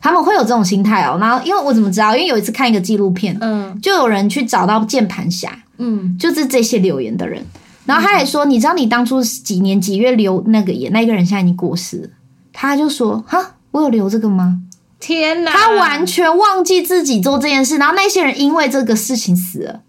[0.00, 2.14] 他们会有这种心态哦，然后因为我怎么知道？
[2.14, 3.76] 因为有一次看一个纪录片，嗯。
[3.82, 7.44] 就有人去找到键盘侠，嗯，就是这些留言的人，
[7.88, 12.08] 然后他还说，你知道你当初几年几月留那个言，那个人现在已经过世了，
[12.52, 14.60] 他就说，哈，我有留这个吗？
[15.00, 19.80] 天哪，他完全忘记自己做这件事，然后那些人因为这个事情死了，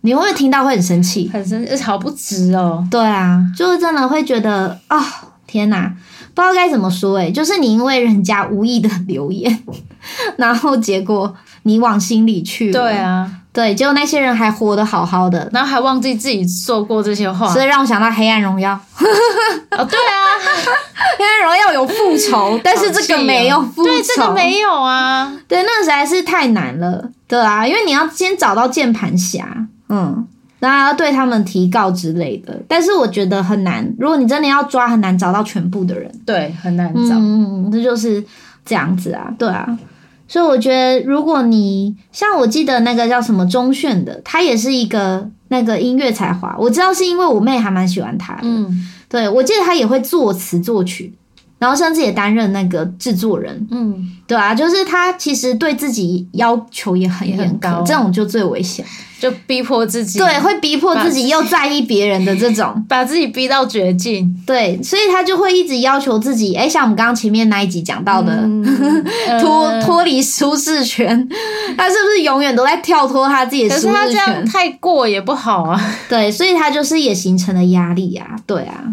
[0.00, 1.30] 你会不会听到会很生气？
[1.32, 5.00] 很生，而且好不值哦，对啊，就是真的会觉得哦、
[5.46, 5.94] 天哪，
[6.34, 9.62] 不知道该怎么说诶、就是你因为人家无意的留言，
[10.36, 11.32] 然后结果
[11.64, 18.72] 你往心里去了，对啊，对，结果那些人还活得好好的，然后还忘记自己说过这些话，所以让我想到《黑暗荣耀》，
[19.76, 20.16] 《哦，对啊，
[21.18, 29.46] 黑暗荣耀》有复仇，但是这个没有复仇，对，这个没有啊，对，那个实在是太难了，对啊，因为你要先找到键盘侠，
[29.88, 30.26] 嗯，
[30.58, 32.58] 然然后要对他们提告之类的。
[32.66, 36.10] 但是我觉得很难，如果你真的要抓，很难找到全部的人。
[36.26, 37.14] 对，很难找。
[37.16, 38.24] 嗯，这就是
[38.64, 39.66] 这样子啊，对啊。
[40.26, 46.56] 所以我觉得，如果你像我记得那个叫什么钟铉的，他也是一个那个音乐才华。
[46.58, 51.14] 我知道是因为我妹还蛮喜欢他的，嗯对我记得他也会作词作曲，
[51.64, 58.84] 然后甚至也担任那个制作人，嗯，对啊，就是他其实对自己要求也很很严格高，这种就最危险。
[59.18, 64.30] 就逼迫自己，对，会逼迫自己又在意别人的这种， 把自己逼到绝境。
[64.46, 66.54] 对，所以他就会一直要求自己。
[66.54, 68.62] 哎，像我们刚刚前面那一集讲到的，嗯
[69.40, 71.26] 脱呃脱离舒适圈，
[71.78, 74.44] 他是不是永远都在跳脱他自己的舒适可是他这样圈？
[74.44, 75.80] 太过也不好啊。
[76.06, 78.84] 对，所以他就是也形成了压力啊，对啊，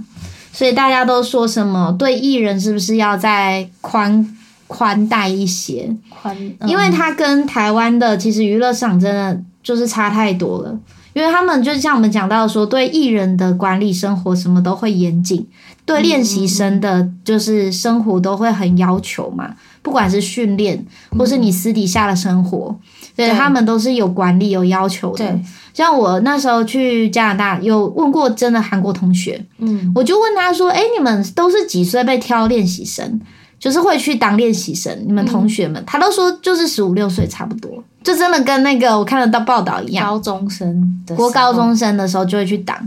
[0.52, 4.38] 所以大家都说什么对艺人是不是要再宽
[4.68, 5.96] 宽待一些？
[6.10, 6.36] 宽，
[6.68, 10.80] 因为他跟台湾的其实娱乐市场真的就是差太多了。
[11.14, 15.46] 因为他们就像我们讲到说，对艺人的管理生活什么都会严谨，
[15.86, 20.86] 对练习生的就是生活都会很要求嘛，不管是训练
[21.18, 25.42] 或是你私底下的生活，对对他们都是有管理有要求的对。
[25.74, 33.20] 像我那时候去加拿大，有问过真的韩国同学，嗯，我就问他说：“哎、你们都是几岁被挑练习生？
[33.58, 34.94] 就是会去当练习生？
[35.08, 37.72] 你们同学们？”他都说就是十五六岁差不多，
[38.04, 42.78] 就真的跟那个我看得到报道一样，高中生的国高中生的时候就会去当。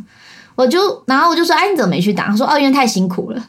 [0.55, 3.43] 我就然后我就说：“哎、你怎么没去当？”他说：“哦，因为太辛苦了。”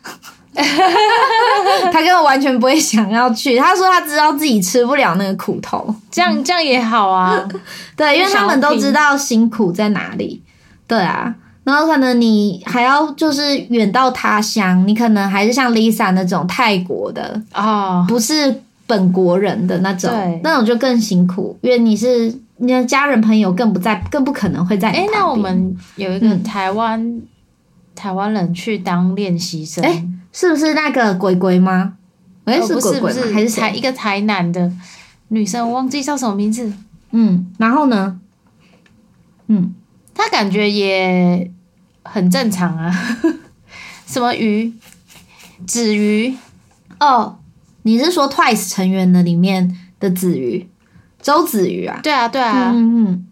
[1.91, 3.57] 他根本完全不会想要去。
[3.57, 7.47] 他说他知道自己吃不了那个苦头，这样这样也好啊。
[7.95, 10.41] 对，因为他们都知道辛苦在哪里。
[10.87, 20.11] 对啊，然后可能你还要就是远到他乡，你可能还是像 Lisa 那种泰国的，哦，不是本国人的那种，
[20.43, 27.21] 那种就更辛苦，因为你是你的家人朋友更不在，更不可能会在你哎，那我们有一个嗯台湾
[27.95, 30.03] 台湾人去当练习生，哎
[30.37, 31.93] 是不是那个鬼鬼吗？
[32.43, 33.09] 哎、哦不鬼鬼吗？
[33.13, 33.61] 是不是还是谁？
[33.61, 34.69] 台一个台南的
[35.29, 36.73] 女生，我忘记叫什么名字。
[37.11, 38.19] 嗯，然后呢？
[39.47, 39.73] 嗯，
[40.13, 41.49] 他感觉也
[42.03, 42.91] 很正常啊，
[44.05, 44.73] 什么鱼，
[45.65, 46.35] 子鱼，
[46.99, 47.37] 哦，
[47.83, 50.67] 你是说 Twice 成员的里面的子鱼，
[51.21, 52.01] 周子瑜啊？
[52.03, 53.27] 对啊对啊，嗯嗯，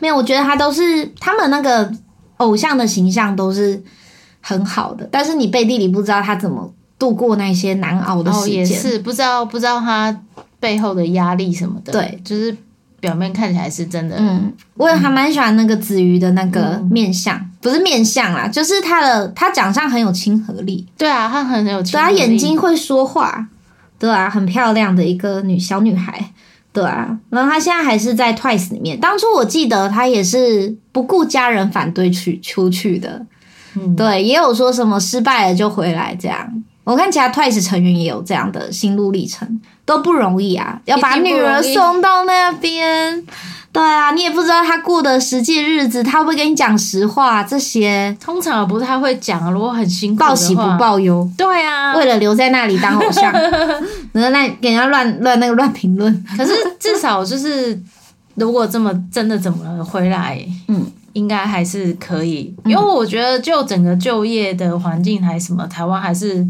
[0.00, 1.92] 没有，我觉得他都是他们那个
[2.36, 3.82] 偶像的形象都是
[4.40, 8.56] 很好的，但是你背地里不知道他怎么度过那些难熬的哦时间。
[8.58, 10.16] 也是不知道不知道他
[10.58, 12.54] 背后的压力什么的，对，就是
[13.00, 16.88] 表面看起来是真的，嗯，我也还蛮喜欢那个子瑜的那个嗯。
[16.90, 23.46] 面相，不是面相啦，就是他的他长相很有亲和力，对啊，她很有亲对，他和力眼睛会说话，
[23.98, 26.32] 对啊，很漂亮的一个女小女孩，
[26.72, 27.18] 对啊。
[27.30, 29.00] 然后她现在还是在 Twice 里面。
[29.00, 33.24] 当初我记得她也是不顾家人反对去出去的，
[33.76, 36.48] 嗯对，也有说什么失败了就回来这样。
[36.84, 43.22] 我看其他 Twice 成员也有这样的心路历程，都不容易啊，要把女儿送到那边。
[43.72, 47.44] 对啊，你也不知道她过的实际日子，她会不会跟你讲实话？
[47.44, 51.28] 这些通常不太会讲，如果很辛苦的报喜不话，报忧。
[51.38, 53.30] 对啊，为了留在那里当偶像，
[54.12, 57.80] 然 后那给人家乱乱那个乱评论，可是至少就是，
[58.34, 66.46] 如果这么真的怎么了回来，嗯，应该还是可以，因为我觉得就整个就业的环境还什么，台湾还是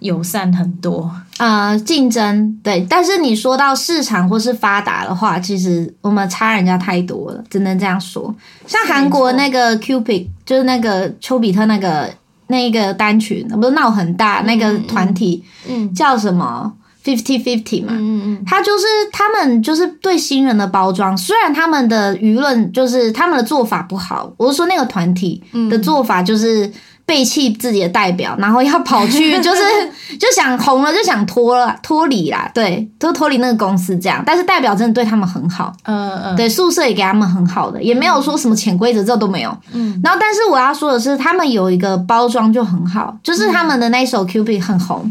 [0.00, 1.10] 友善很多。
[1.38, 8.34] 呃，竞争对，但是你说到市场或是发达的话，其实我们差人家太多了，只能这样说。
[8.66, 12.10] 像韩国那个 Cupid，就是那个丘比特那个
[12.48, 15.94] 那个单曲，不是闹很大，那个团体嗯。
[15.94, 16.72] 叫什么
[17.08, 26.70] Fifty Fifty 嘛，嗯嗯他就是他们就是对新人的包装，虽然他们的舆论就是他们的做法不好，我是说那个团体的做法就是
[27.06, 29.62] 背弃自己的代表，然后要跑去就是
[30.20, 39.56] 就想红了就想脱了脱离啦，对，都脱离那个公司这样，但是代表真的对他们很好，嗯嗯，对宿舍也给他们很好的，也没有说什么潜规则，这都没有。
[39.72, 45.10] 嗯，然后但是我要说的是，他们有一个包装就很好，就是他们的那首 Cupid 很红，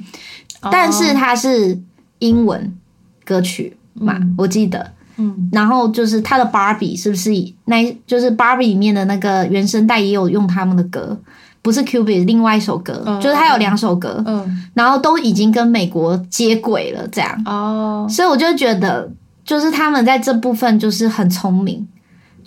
[0.61, 1.79] 但是它是
[2.19, 2.73] 英文
[3.25, 4.35] 歌曲嘛，嗯。
[4.37, 4.91] 我记得。
[5.17, 5.49] 嗯。
[5.51, 7.31] 然后就是他的 Barbie 是不是
[7.65, 11.19] 那就是 Barbie 里面的那个原声带也有用他们的歌，
[11.61, 14.65] 不是 Cupid 另外一首歌，嗯就是他有两首歌，嗯。
[14.73, 19.12] 然后都已经跟美国接轨了，这样，哦，所以我就觉得
[19.43, 21.87] 就是他们在这部分就是很聪明，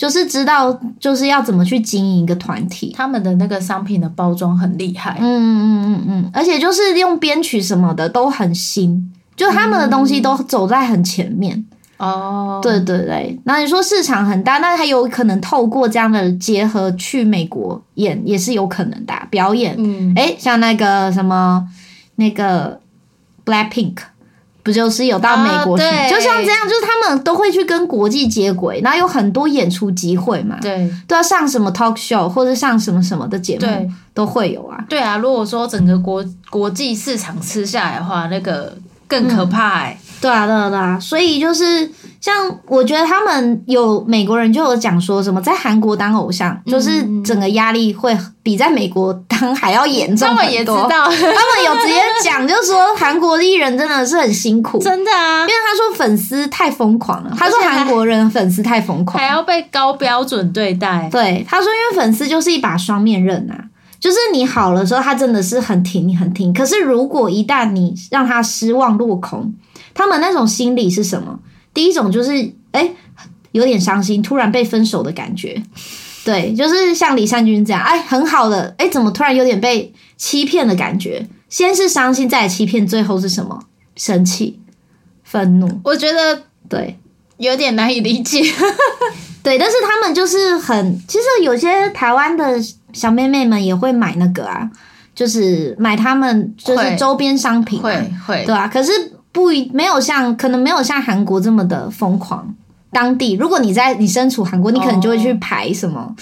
[0.01, 2.95] 就是知道就是要怎么去经营一个团体。
[2.97, 5.19] 他们的那个商品的包装很厉害。
[5.21, 11.67] 嗯嗯嗯嗯嗯，而且就是用编曲什么的都很新，就他们的东西都走在很前面。
[11.99, 19.75] 哦，对对对，那你说市场很大，那他有可能透过这样的结合去美国演，也是有可能的啊、表演。
[19.77, 21.69] 嗯，哎、像那个什么
[22.15, 22.81] 那个
[23.45, 23.97] Blackpink，
[24.63, 25.85] 不就是有到美国去？
[25.85, 30.91] 哦就像这样，就是他们都会去跟国际接轨，然后有很多演出机会嘛，对。
[31.07, 34.85] 都要上什么 talk show 或者上什么什么的节目，都会有啊。
[34.89, 38.77] 对啊，如果说整个国国际市场吃下来的话，那个
[39.09, 41.91] 更可怕哎、对啊，对啊，对啊，所以就是
[42.21, 42.35] 像
[42.67, 50.61] 我觉得他们有美国人就有讲说什么，在韩国当偶像，就是整个压力会比在美国当 还要严重他们也。
[50.61, 61.09] 知道，他们有直接讲，就说韩国的艺人真的是很辛苦， 真的啊因，为他说粉丝太疯狂了，他说韩国人粉丝太疯狂还，要被高标准对待。
[61.11, 63.57] 对，他说因为粉丝就是一把双面刃啊，
[64.01, 69.53] 就是你好的时候他真的是很挺你很挺，可是如果一旦你让他失望落空，
[69.93, 71.39] 他们那种心理是什么？
[71.75, 72.33] 第一种就是
[72.73, 72.97] 哎、诶
[73.53, 75.63] 有点伤心，突然被分手的感觉。
[76.25, 81.27] 对，就是像李善均这样，哎，很好的，哎，怎么突然有点被欺骗的感觉？
[81.49, 83.59] 先是伤心，再来欺骗，最后是什么？
[83.97, 84.61] 生气、
[85.25, 85.69] 愤怒。
[85.85, 86.97] 我觉得对，
[87.39, 88.43] 有点难以理解。
[89.43, 92.57] 对，但是他们就是很，其实有些台湾的
[92.93, 94.71] 小妹妹们也会买那个啊，
[95.15, 98.69] 就是买他们就是周边商品、啊，会会对啊。
[98.69, 98.91] 可是
[99.33, 102.55] 不一没有像，可能没有像韩国这么的疯狂。
[102.93, 106.15] 当地，如果你在你身处韩国，你可能就会去排什么，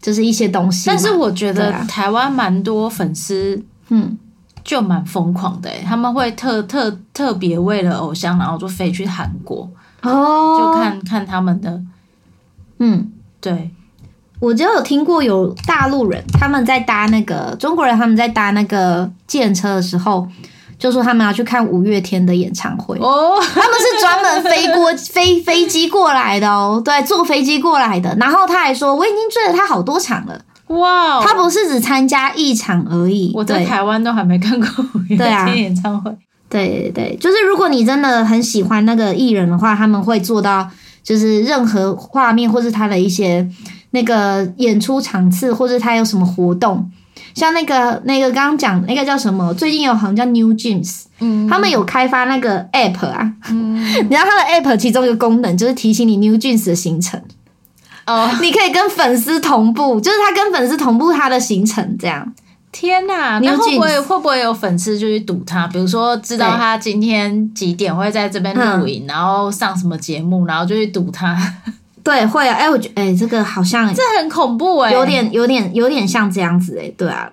[0.00, 0.88] 就是一些东西。
[0.88, 4.16] 但是我觉得台湾蛮多粉丝嗯，
[4.64, 9.68] 就蛮疯狂的、欸，他们会特特特别为了偶像，然后就飞去韩国，
[10.02, 11.82] 哦，就看看他们的
[12.78, 13.10] 嗯。
[13.40, 13.70] 对
[14.44, 20.28] 我就有听过有大陆人他们在搭那个中国人他们在搭那个计程车的时候，
[20.78, 22.98] 就说他们要去看五月天的演唱会。
[22.98, 28.14] 哦，他们是专门飞过 飞飞机过来的哦，对，坐飞机过来的。
[28.20, 33.32] 然后他还说，我已经追了他好多场了，哇哦，他不是只参加一场而已。
[33.34, 36.14] 我在台湾都还没看过五月天演唱会，
[36.50, 40.68] 对对对，就是如果你真的很喜欢那个艺人的话，他们会做到，
[41.02, 43.48] 就是任何画面或是他的一些
[43.94, 46.90] 那个演出场次，或者他有什么活动，
[47.32, 51.48] 像那个那个刚刚讲那个叫什么，最近有好像叫 New Jeans，嗯。
[51.48, 53.76] 他们有开发那个 app 啊，嗯。
[53.76, 57.22] 你知道它的 app 其中一个功能就是提醒你 New Jeans 的行程，
[58.06, 62.34] 哦，你可以跟粉丝同步，就是他跟粉丝同步他的行程，这样。
[62.72, 65.68] 天呐，New 那会不会会不会有粉丝就去堵他？
[65.68, 71.38] 比如说知道对他今天几点会在这边录影，然后上什么节目，然后就去堵他，
[72.04, 77.30] 对，会啊，哎、我觉哎、这个好像这很恐怖哎、有点有点有点像这样子哎、对啊，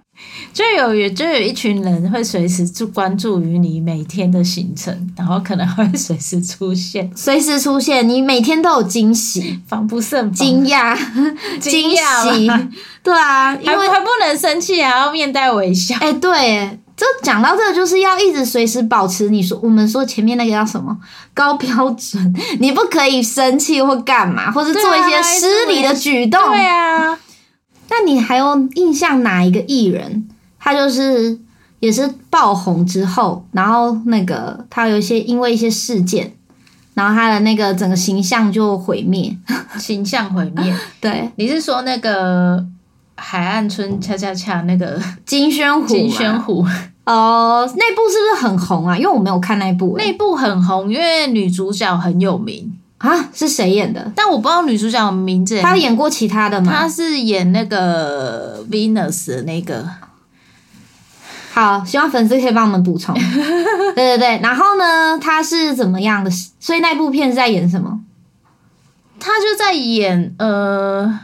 [0.53, 10.33] 就有有就有一群人会随时注关注于你每天的行程，然后可能会随时出现，随时出现，你每天都有惊喜、防不胜防。
[10.33, 10.97] 惊讶、
[11.59, 12.49] 惊惊喜。
[13.03, 15.95] 对啊，因为还还不能生气，还要面带微笑。
[15.99, 20.95] 哎、对，哎这讲到这个，就是要一直随时保持你说我们说前面那个叫什么
[21.33, 26.39] 高标准，你不可以生气或干嘛，或者做一些失礼的举动。
[26.51, 27.17] 对啊，
[27.89, 30.29] 那你还有印象哪一个艺人，
[30.59, 31.39] 他就是
[31.79, 36.35] 也是爆红之后，然后那个他有一些因为一些事件，
[36.93, 39.35] 然后他的那个整个形象就毁灭。
[39.79, 40.71] 形象毁灭。
[41.01, 42.63] 对，你是说那个
[43.15, 46.63] 海岸村恰恰恰那个金宣虎嘛，金宣虎
[47.03, 48.95] 哦、那部是不是很红啊？
[48.95, 54.11] 因为我没有看那部、欸，那部很红，因为女主角很有名，啊是谁演的？
[54.15, 55.59] 但我不知道女主角的名字。
[55.59, 56.71] 她演过其他的吗？
[56.71, 59.83] 她是演那个 Venus 的那个，
[61.51, 63.15] 好，希望粉丝可以帮我们补充。
[63.95, 66.29] 对对对，然后呢，她是怎么样的？
[66.59, 67.99] 所以那部片是在演什么？
[69.19, 71.19] 她就在演呃，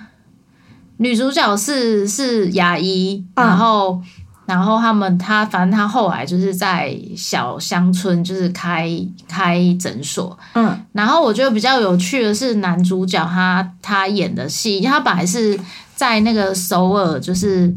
[0.98, 4.02] 女主角是是牙医，嗯然后。
[4.48, 8.90] 然后他们，他反正他后来就是在小乡村，就是开
[9.28, 10.36] 开诊所。
[10.54, 15.60] 嗯然后我觉得比较有趣的是男主角他他演的戏，他本来是
[15.96, 17.72] 在那个首尔，就是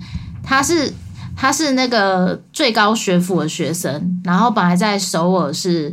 [0.44, 0.94] 他是
[1.36, 5.92] 他是那个最高学府的学生，然后本来在首尔是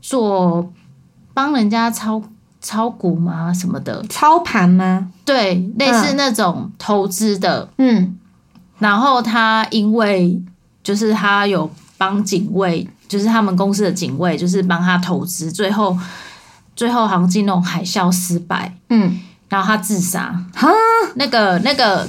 [0.00, 0.72] 做
[1.34, 2.22] 帮人家操
[2.60, 5.10] 炒股吗什么的，操盘吗？
[5.24, 7.68] 对，类似那种投资的。
[7.78, 8.16] 嗯
[8.82, 10.42] 然后他因为
[10.82, 15.96] 就是他有帮警卫，就是他们公司的警卫，就是帮他投资，最后
[16.74, 20.34] 最后好像进那种海啸失败，嗯，然后他自杀。
[20.52, 20.68] 哈，
[21.14, 22.08] 那个那个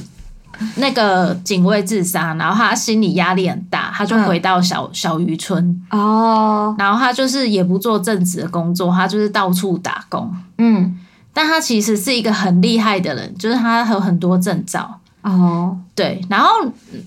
[0.77, 10.33] 那个警卫自杀，然后他心理压力很大，他就回到小、小渔村，哦，然后他就是也不做正职的工作，他就是到处打工。
[10.57, 10.97] 嗯，
[11.33, 14.99] 但他其实是一个很厉害的人，就是他有很多证照。
[15.21, 16.49] 哦，对，然后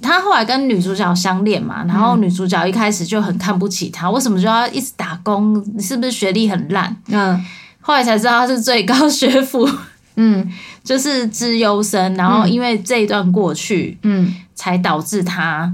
[0.01, 5.61] 他后来跟女主角相恋嘛，然后女主角一开始就很看不起他，为什么就要一直打工？
[5.75, 6.97] 你是不是学历很烂？
[7.09, 7.45] 嗯。
[7.81, 9.69] 后来才知道他是最高学府，
[10.17, 10.49] 嗯。
[10.85, 12.15] 就是资优生。
[12.15, 14.35] 然后因为这一段过去，嗯。
[14.55, 15.71] 才导致他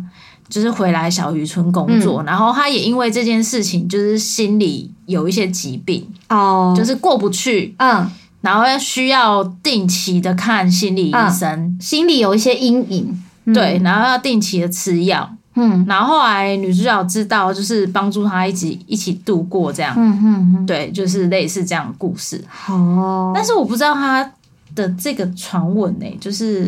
[0.48, 8.10] 就是回来小渔村工作，然后他也因为这件事情，就是心里有一些疾病，哦，就是过不去，嗯，
[8.43, 13.22] 然后需要定期的看心理医生，心里有一些阴影。
[13.45, 15.28] 嗯对，，然后要定期的吃药。
[15.55, 22.43] 嗯然后后来女主角知道，就是帮助她一起一起度过这样，嗯嗯嗯，对，就是类似这样的故事。
[22.68, 23.32] 哦。
[23.34, 24.30] 但是我不知道她
[24.76, 26.64] 的这个传闻呢，就是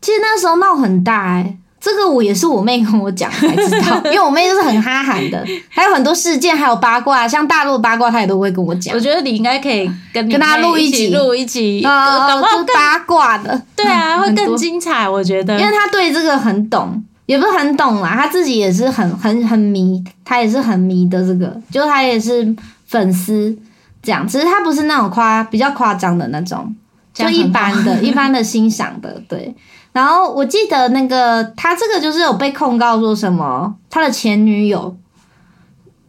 [0.00, 8.98] 其实那时候闹很大哎、这个我也是我妹跟我讲才知道，因为我妹就是很哈韩的， 还有很多事件，还有八卦，像大陆八卦她也都会跟我讲我。
[8.98, 15.06] 觉得你应该可以跟你跟他妹录一集起录一集，呃，搞不好八卦的，对啊， 会更精彩。
[15.06, 22.56] 我觉得因为她对这个很懂，也不是很懂啦，她自己也是很很很迷，她也是很迷的这个，就她也是
[22.86, 23.54] 粉丝
[24.02, 26.74] 这样，只是她不是那种夸比较夸张的那种，
[27.12, 29.54] 就一般的、一般的欣赏的，对。
[29.94, 34.96] 然后我记得那个他这个就是有被控告说什么，他的前女友，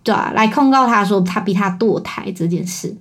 [0.03, 2.97] 对啊，来控告他说他逼他堕胎这件事，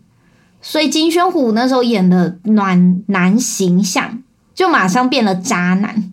[0.61, 4.23] 所以金宣虎那时候演的暖男形象
[4.55, 6.05] 就马上变了渣男，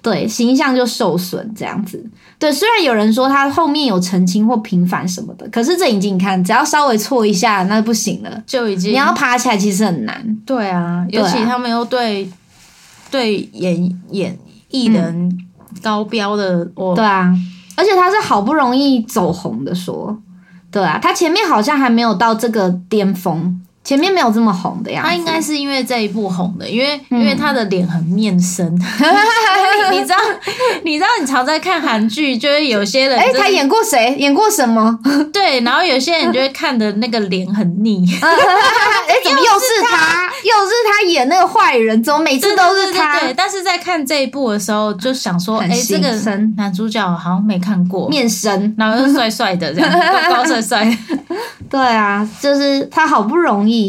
[0.00, 2.08] 对，形象就受损这样子。
[2.38, 10.38] 对，虽然有人说他后面有澄清或平反什么的，可是这已经你看，只要稍微错一下那不行了，就已经你要爬起来其实很难。
[10.46, 11.26] 对啊，对啊。
[11.26, 12.30] 尤其他们又对
[13.10, 14.38] 对演演
[14.68, 15.38] 艺人
[15.82, 17.34] 高标的，我对啊，
[17.76, 20.16] 而且他是好不容易走红的说，
[20.70, 25.02] 对啊，他前面好像还没有到这个巅峰，前面没有这么红的呀。
[25.04, 28.64] 他应该是因为这一部红的，因为、嗯因为他的脸很面生。
[29.90, 30.16] 你你知道，
[30.84, 34.14] 你知道，你常在看韩剧，就是有些人哎、就是他演过谁？
[34.16, 34.96] 演过什么？
[35.34, 38.06] 对，然后有些人就会看的那个脸很腻。
[38.22, 40.30] 哎、怎么又是他？
[40.44, 42.00] 又是他演那个坏人？
[42.00, 43.18] 怎么每次都是他？
[43.18, 46.08] 对但是在看这一部的时候，就想说，哎、很这个
[46.56, 49.90] 男主角好像没看过，面生，然后又帅帅的这样，
[50.30, 50.98] 高高帅帅。
[51.68, 53.79] 对啊，就是他好不容易，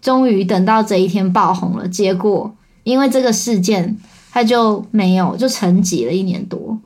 [0.00, 3.96] 终于等到这一天爆红了，结果因为这个事件，
[4.30, 6.78] 他就没有，就沉寂了一年多。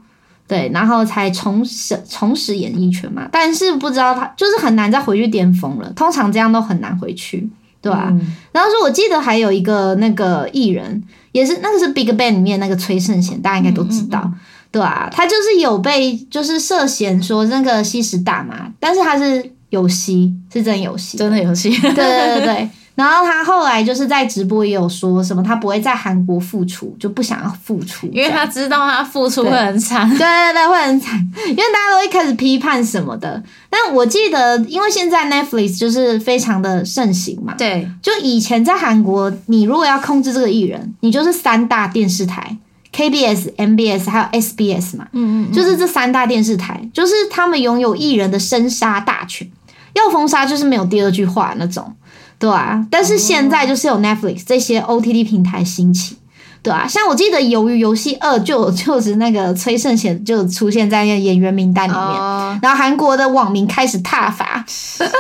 [0.47, 7.49] 对，然后才重拾重拾演艺圈嘛，但是不知道他就是很难再回去巅峰了，通常这样都很难回去，
[7.81, 8.35] 对吧、嗯。
[8.51, 14.35] 然后说，我记得还有一个那个艺人，也是那个是 Big Bang 里面那个崔胜贤，大家应该都知道，嗯。
[14.73, 22.45] 对啊，他就是有被就是涉嫌说那个吸食大麻，但是他是有戏，是真有戏，真的有戏，对对对。
[22.45, 22.69] 对。
[22.97, 30.07] 然后他后来就是在直播也有说什么，他不会在韩国复出，就不想要复出，因为他知道他付出会很惨。
[30.11, 31.19] 对对对，会很惨，
[31.49, 33.43] 因为大家都一开始批判什么的。
[33.71, 42.55] 但我记得，因为现在 Netflix 就是非常的盛行嘛，对，就以前在韩国，你如果要控制这个艺人，你就是三大电视台
[42.95, 49.49] KBS、MBS 还有 SBS 嘛，嗯嗯，就是这三大电视台，就是他们拥有艺人的生杀大权，
[49.95, 51.95] 要封杀就是没有第二句话那种，
[52.39, 52.87] 对啊。
[52.91, 56.17] 但是现在就是有 Netflix 这些 OTT 平台兴起。
[56.63, 64.63] 对啊，像我记得《鱿鱼游戏二》就就是那个崔胜贤就出现在那个演员名单里面，哦，然后韩国的网民开始挞伐。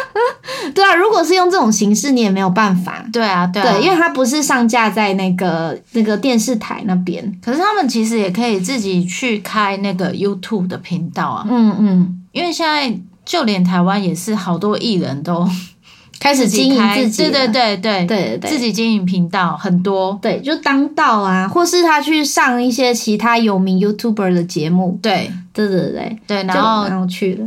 [0.74, 3.02] 对啊，如果是用这种形式，你也没有办法。
[3.10, 7.34] 对啊，对啊，对，因为它不是上架在那个那个电视台那边。
[7.42, 12.94] 可是他们其实也可以自己去开那个 YouTube 的频道啊，嗯嗯，因为现在
[13.30, 15.48] 就连台湾也是好多艺人都
[16.18, 17.30] 开始经营自己了。
[17.30, 24.98] 对对对对对对对自己经营频道很多，对，就当道啊，或是他去上一些其他有名 YouTuber 的节目。
[25.00, 27.44] 对对对对，对，就然后蛮有趣的。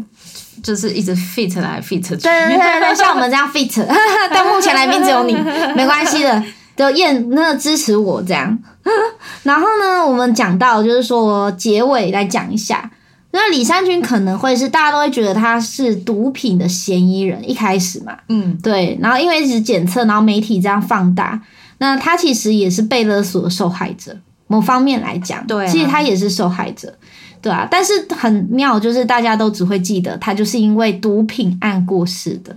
[0.63, 3.85] 就是一直 fit 来 fit 去，对对对对，像我们这样 fit，
[4.31, 5.33] 但目前来宾只有你，
[5.75, 6.41] 没关系的，
[6.77, 8.57] 就验那个支持我这样。
[9.43, 12.89] 然后呢，我们讲到就是说结尾来讲一下，
[13.35, 21.41] 那李山群可能会是大家都会觉得他是毒品的嫌疑人，一开始嘛，嗯，对，然后因为一直检测，然后媒体这样放大，
[21.79, 24.15] 那他其实也是被勒索的受害者。
[24.45, 26.93] 某方面来讲，对啊其实他也是受害者，
[27.41, 27.67] 对啊。
[27.71, 32.55] 但是很妙，就是大家都只会记得他就是因为毒品案过世的，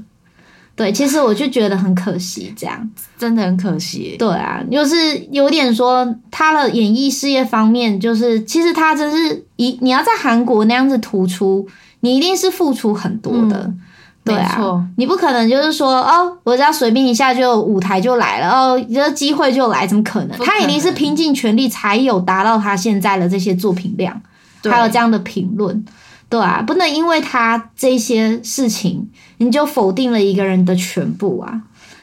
[0.76, 2.88] 对，其实我就觉得很可惜，这样。
[3.18, 4.14] 真的很可惜。
[4.18, 11.66] 对啊，就是有点说他的演艺事业方面，就是其实他真是一你要在韩国那样子突出，
[12.00, 13.62] 你一定是付出很多的。
[13.64, 13.80] 嗯
[14.26, 20.30] 对啊，你不可能就是说哦，我只要随便一下就舞台就来了，哦，这机会就来，怎么可能？
[20.30, 24.20] 可能他一定是拼尽全力才有达到他现在的这些作品量，
[24.60, 25.84] 对还有这样的评论。
[26.28, 29.08] 对啊，不能因为他这些事情，
[29.38, 31.62] 你就否定了一个人的全部啊。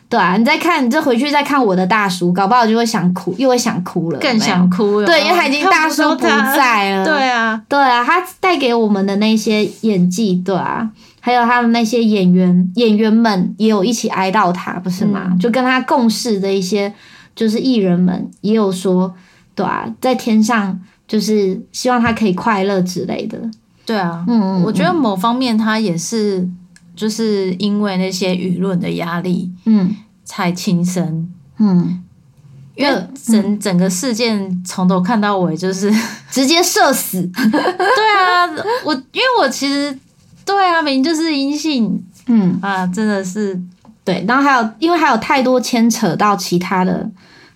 [0.09, 5.07] 对啊，你再看，你再回去再看我的大叔，搞不好就会想哭，又会想哭了，更想哭了。
[5.07, 7.03] 对，因为他已经大叔不在了。
[7.07, 10.87] 对啊，对啊，他带给我们的那些演技，对啊，
[11.19, 15.29] 还有他的那些演员演员们也有一起哀悼他，不是吗？
[15.31, 16.93] 嗯就跟他共事的一些
[17.35, 19.11] 就是艺人们也有说，
[19.55, 23.39] 对啊，在天上就是希望他可以快乐之类的。
[23.85, 24.23] 对啊。
[24.27, 26.47] 嗯，嗯我觉得某方面他也是，
[26.95, 31.29] 就是因为那些舆论的压力嗯才轻生。
[31.59, 32.01] 嗯，
[32.75, 35.93] 因为整整个事件从头看到尾，就是
[36.31, 37.21] 直接射死。
[37.33, 38.47] 对啊，
[38.85, 39.97] 我因为我其实
[40.45, 43.59] 对啊，明明就是阴性嗯，啊，真的是
[44.03, 47.09] 对，然后还有因为还有太多牵扯到其他的。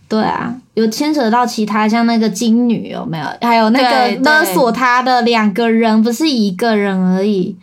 [0.09, 3.25] 对啊，有牵扯到其他像那个金女有没有？
[3.41, 7.55] 还有那个勒索他的两个人，不是一个人而已。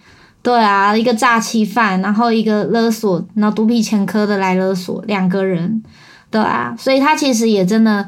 [0.43, 5.83] 对啊，一个诈欺犯，然后一个勒索，然后毒品前科的来勒索两个人。
[6.31, 8.07] 对啊，所以他其实也真的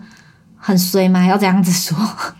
[0.59, 1.97] 很衰嘛，要这样子说，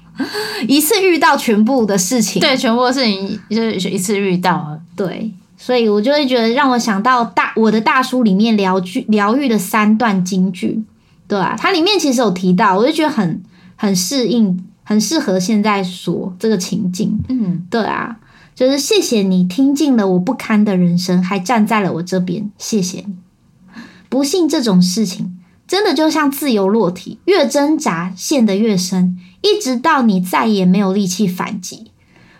[0.69, 2.43] 一次遇到全部的事情。
[2.43, 4.79] 对全部的事情就是一次遇到了。
[4.95, 10.83] 对，所以我就会觉得让我想到大我的大叔里面疗剧疗愈的三段金句，
[11.29, 13.43] 对啊，它里面其实有提到，我就觉得很
[13.77, 18.19] 很适应，很适合现在说这个情境，嗯，对啊，
[18.55, 23.17] 就是谢谢你听尽了我不堪的人生，还站在了我这边，谢谢你。
[24.09, 31.91] 不幸这种事情真的就像自由落体，越挣扎陷得越深，一直到你再也没有力气反击。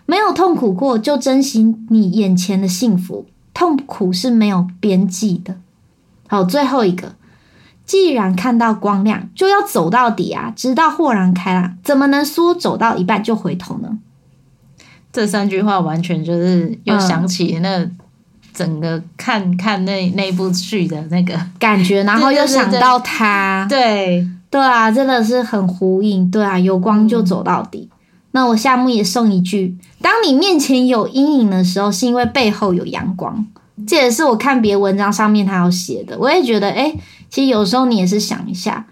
[0.05, 3.25] 没有痛苦过，就珍惜你眼前的幸福。
[3.53, 5.57] 痛苦是没有边际的。
[6.27, 7.16] 好，最后一个，
[7.87, 11.75] 既然看到光亮，就要走到底啊，直到豁然开朗。
[11.83, 13.97] 怎么能说走到一半就回头呢？
[15.11, 17.89] 这三句话完全就是又嗯想起那
[18.53, 26.29] 整个看看那那部剧的那个，感觉，然后又想到他， 对，对啊，真的是很呼应。
[26.29, 27.89] 对啊，有光就走到底。
[28.31, 33.47] 那我夏目也送一句：当你面前有阴影的时候，是因为背后有阳光。
[33.87, 36.93] 这也是我看别文章上面他有写的，我也觉得，哎、
[37.29, 38.85] 其实有时候你也是想一下，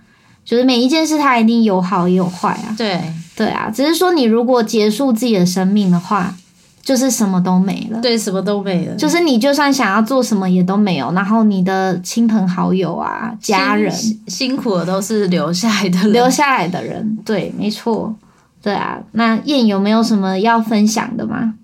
[0.44, 2.76] 就是每一件事它一定有好也有坏啊。
[2.78, 3.02] 对，
[3.36, 6.36] 对啊，只是说你如果结束自己的生命的话，
[6.82, 8.00] 就是什么都没了。
[8.00, 18.16] 对，什么都没了，就是你就算想要做什么也都没有，然后你的亲朋好友啊、家人、辛辛苦的都是留下来的人，留下来的人，对，没错，
[18.62, 19.00] 对啊。
[19.14, 21.56] 那燕有没有什么要分享的吗？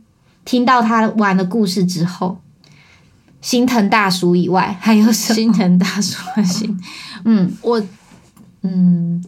[0.43, 2.39] 听到他玩的故事之后，
[3.41, 5.35] 心疼大叔以外，还有什么？
[5.35, 6.79] 心疼大叔的心。
[7.25, 7.81] 嗯我
[8.61, 9.23] 嗯，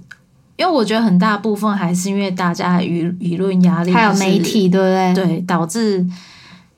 [0.56, 4.86] 因为我觉得很大部分还是因为大家的舆舆论压力，还有媒体，对不
[5.16, 5.26] 对？
[5.26, 6.06] 对导致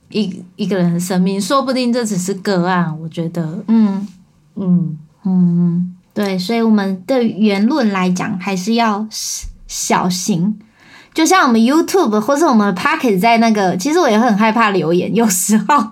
[0.10, 2.98] 一一个人的生命，说不定这只是个案。
[3.02, 4.08] 我觉得，嗯
[4.56, 9.06] 嗯，嗯，对，所以我们对言论来讲，还是要
[9.68, 10.58] 小心。
[11.14, 15.92] 就像我们 YouTube 或是我们 Pocket 在那个，其实我也很害怕留言，有时候，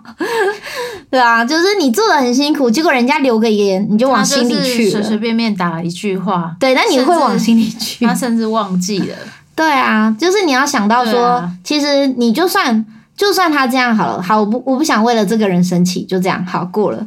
[1.14, 4.90] 对啊，就是你做的很辛苦，结果人家留个言，你就往心里去了。
[4.90, 8.16] 是随随便便打了一句话，对，那你会往心里去他。
[8.16, 9.16] 甚至忘记了。
[9.54, 12.84] 对啊，就是你要想到说，啊其实你就算
[13.16, 17.06] 就算他这样好了，好，我不我不想为了这个人生气，就这样好过了，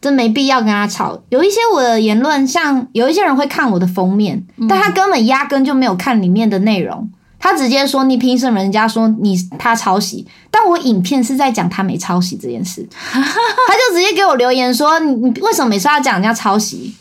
[0.00, 1.20] 真没必要跟他吵。
[1.30, 7.10] 有一些我的言论，像有一些人会看我的封面，嗯但他根本压根就没有看里面的内容。
[7.38, 8.58] 他直接说：“你凭什么？
[8.58, 12.86] 人家说你他抄袭，但我影片是在讲他没抄袭这件事。
[13.00, 16.94] ”他就直接给我留言说：“你你为什么每次要讲人家抄袭？”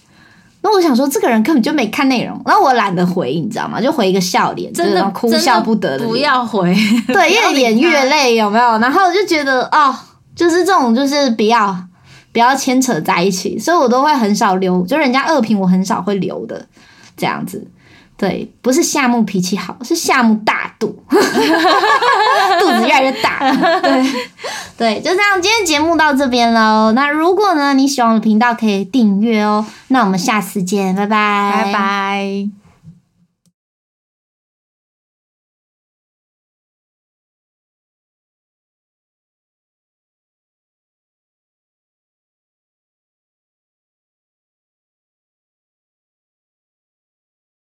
[0.62, 3.80] 那我想说，这个人根本就没看内容，然后我懒得回，你知道吗？
[3.80, 6.76] 就回一个笑脸，真的哭笑不得的不要回，
[7.08, 8.78] 对，越演越累，有没有？
[8.80, 9.96] 然后就觉得哦，
[10.36, 11.78] 就是这种，就是不要
[12.34, 16.68] 不要牵扯在一起，所以我都会很少留，就人家恶评我很少会留的，
[17.16, 17.66] 这样子。
[18.18, 21.18] 对，不是夏木脾气好，是夏木大度， 肚
[22.68, 23.38] 子越来越大。
[23.80, 24.04] 对
[24.76, 26.92] 对，就这样，今天节目到这边喽。
[26.94, 29.66] 那如果呢你喜欢我的频道，可以订阅哦。
[29.90, 32.67] 那我们下次见，拜拜，拜拜。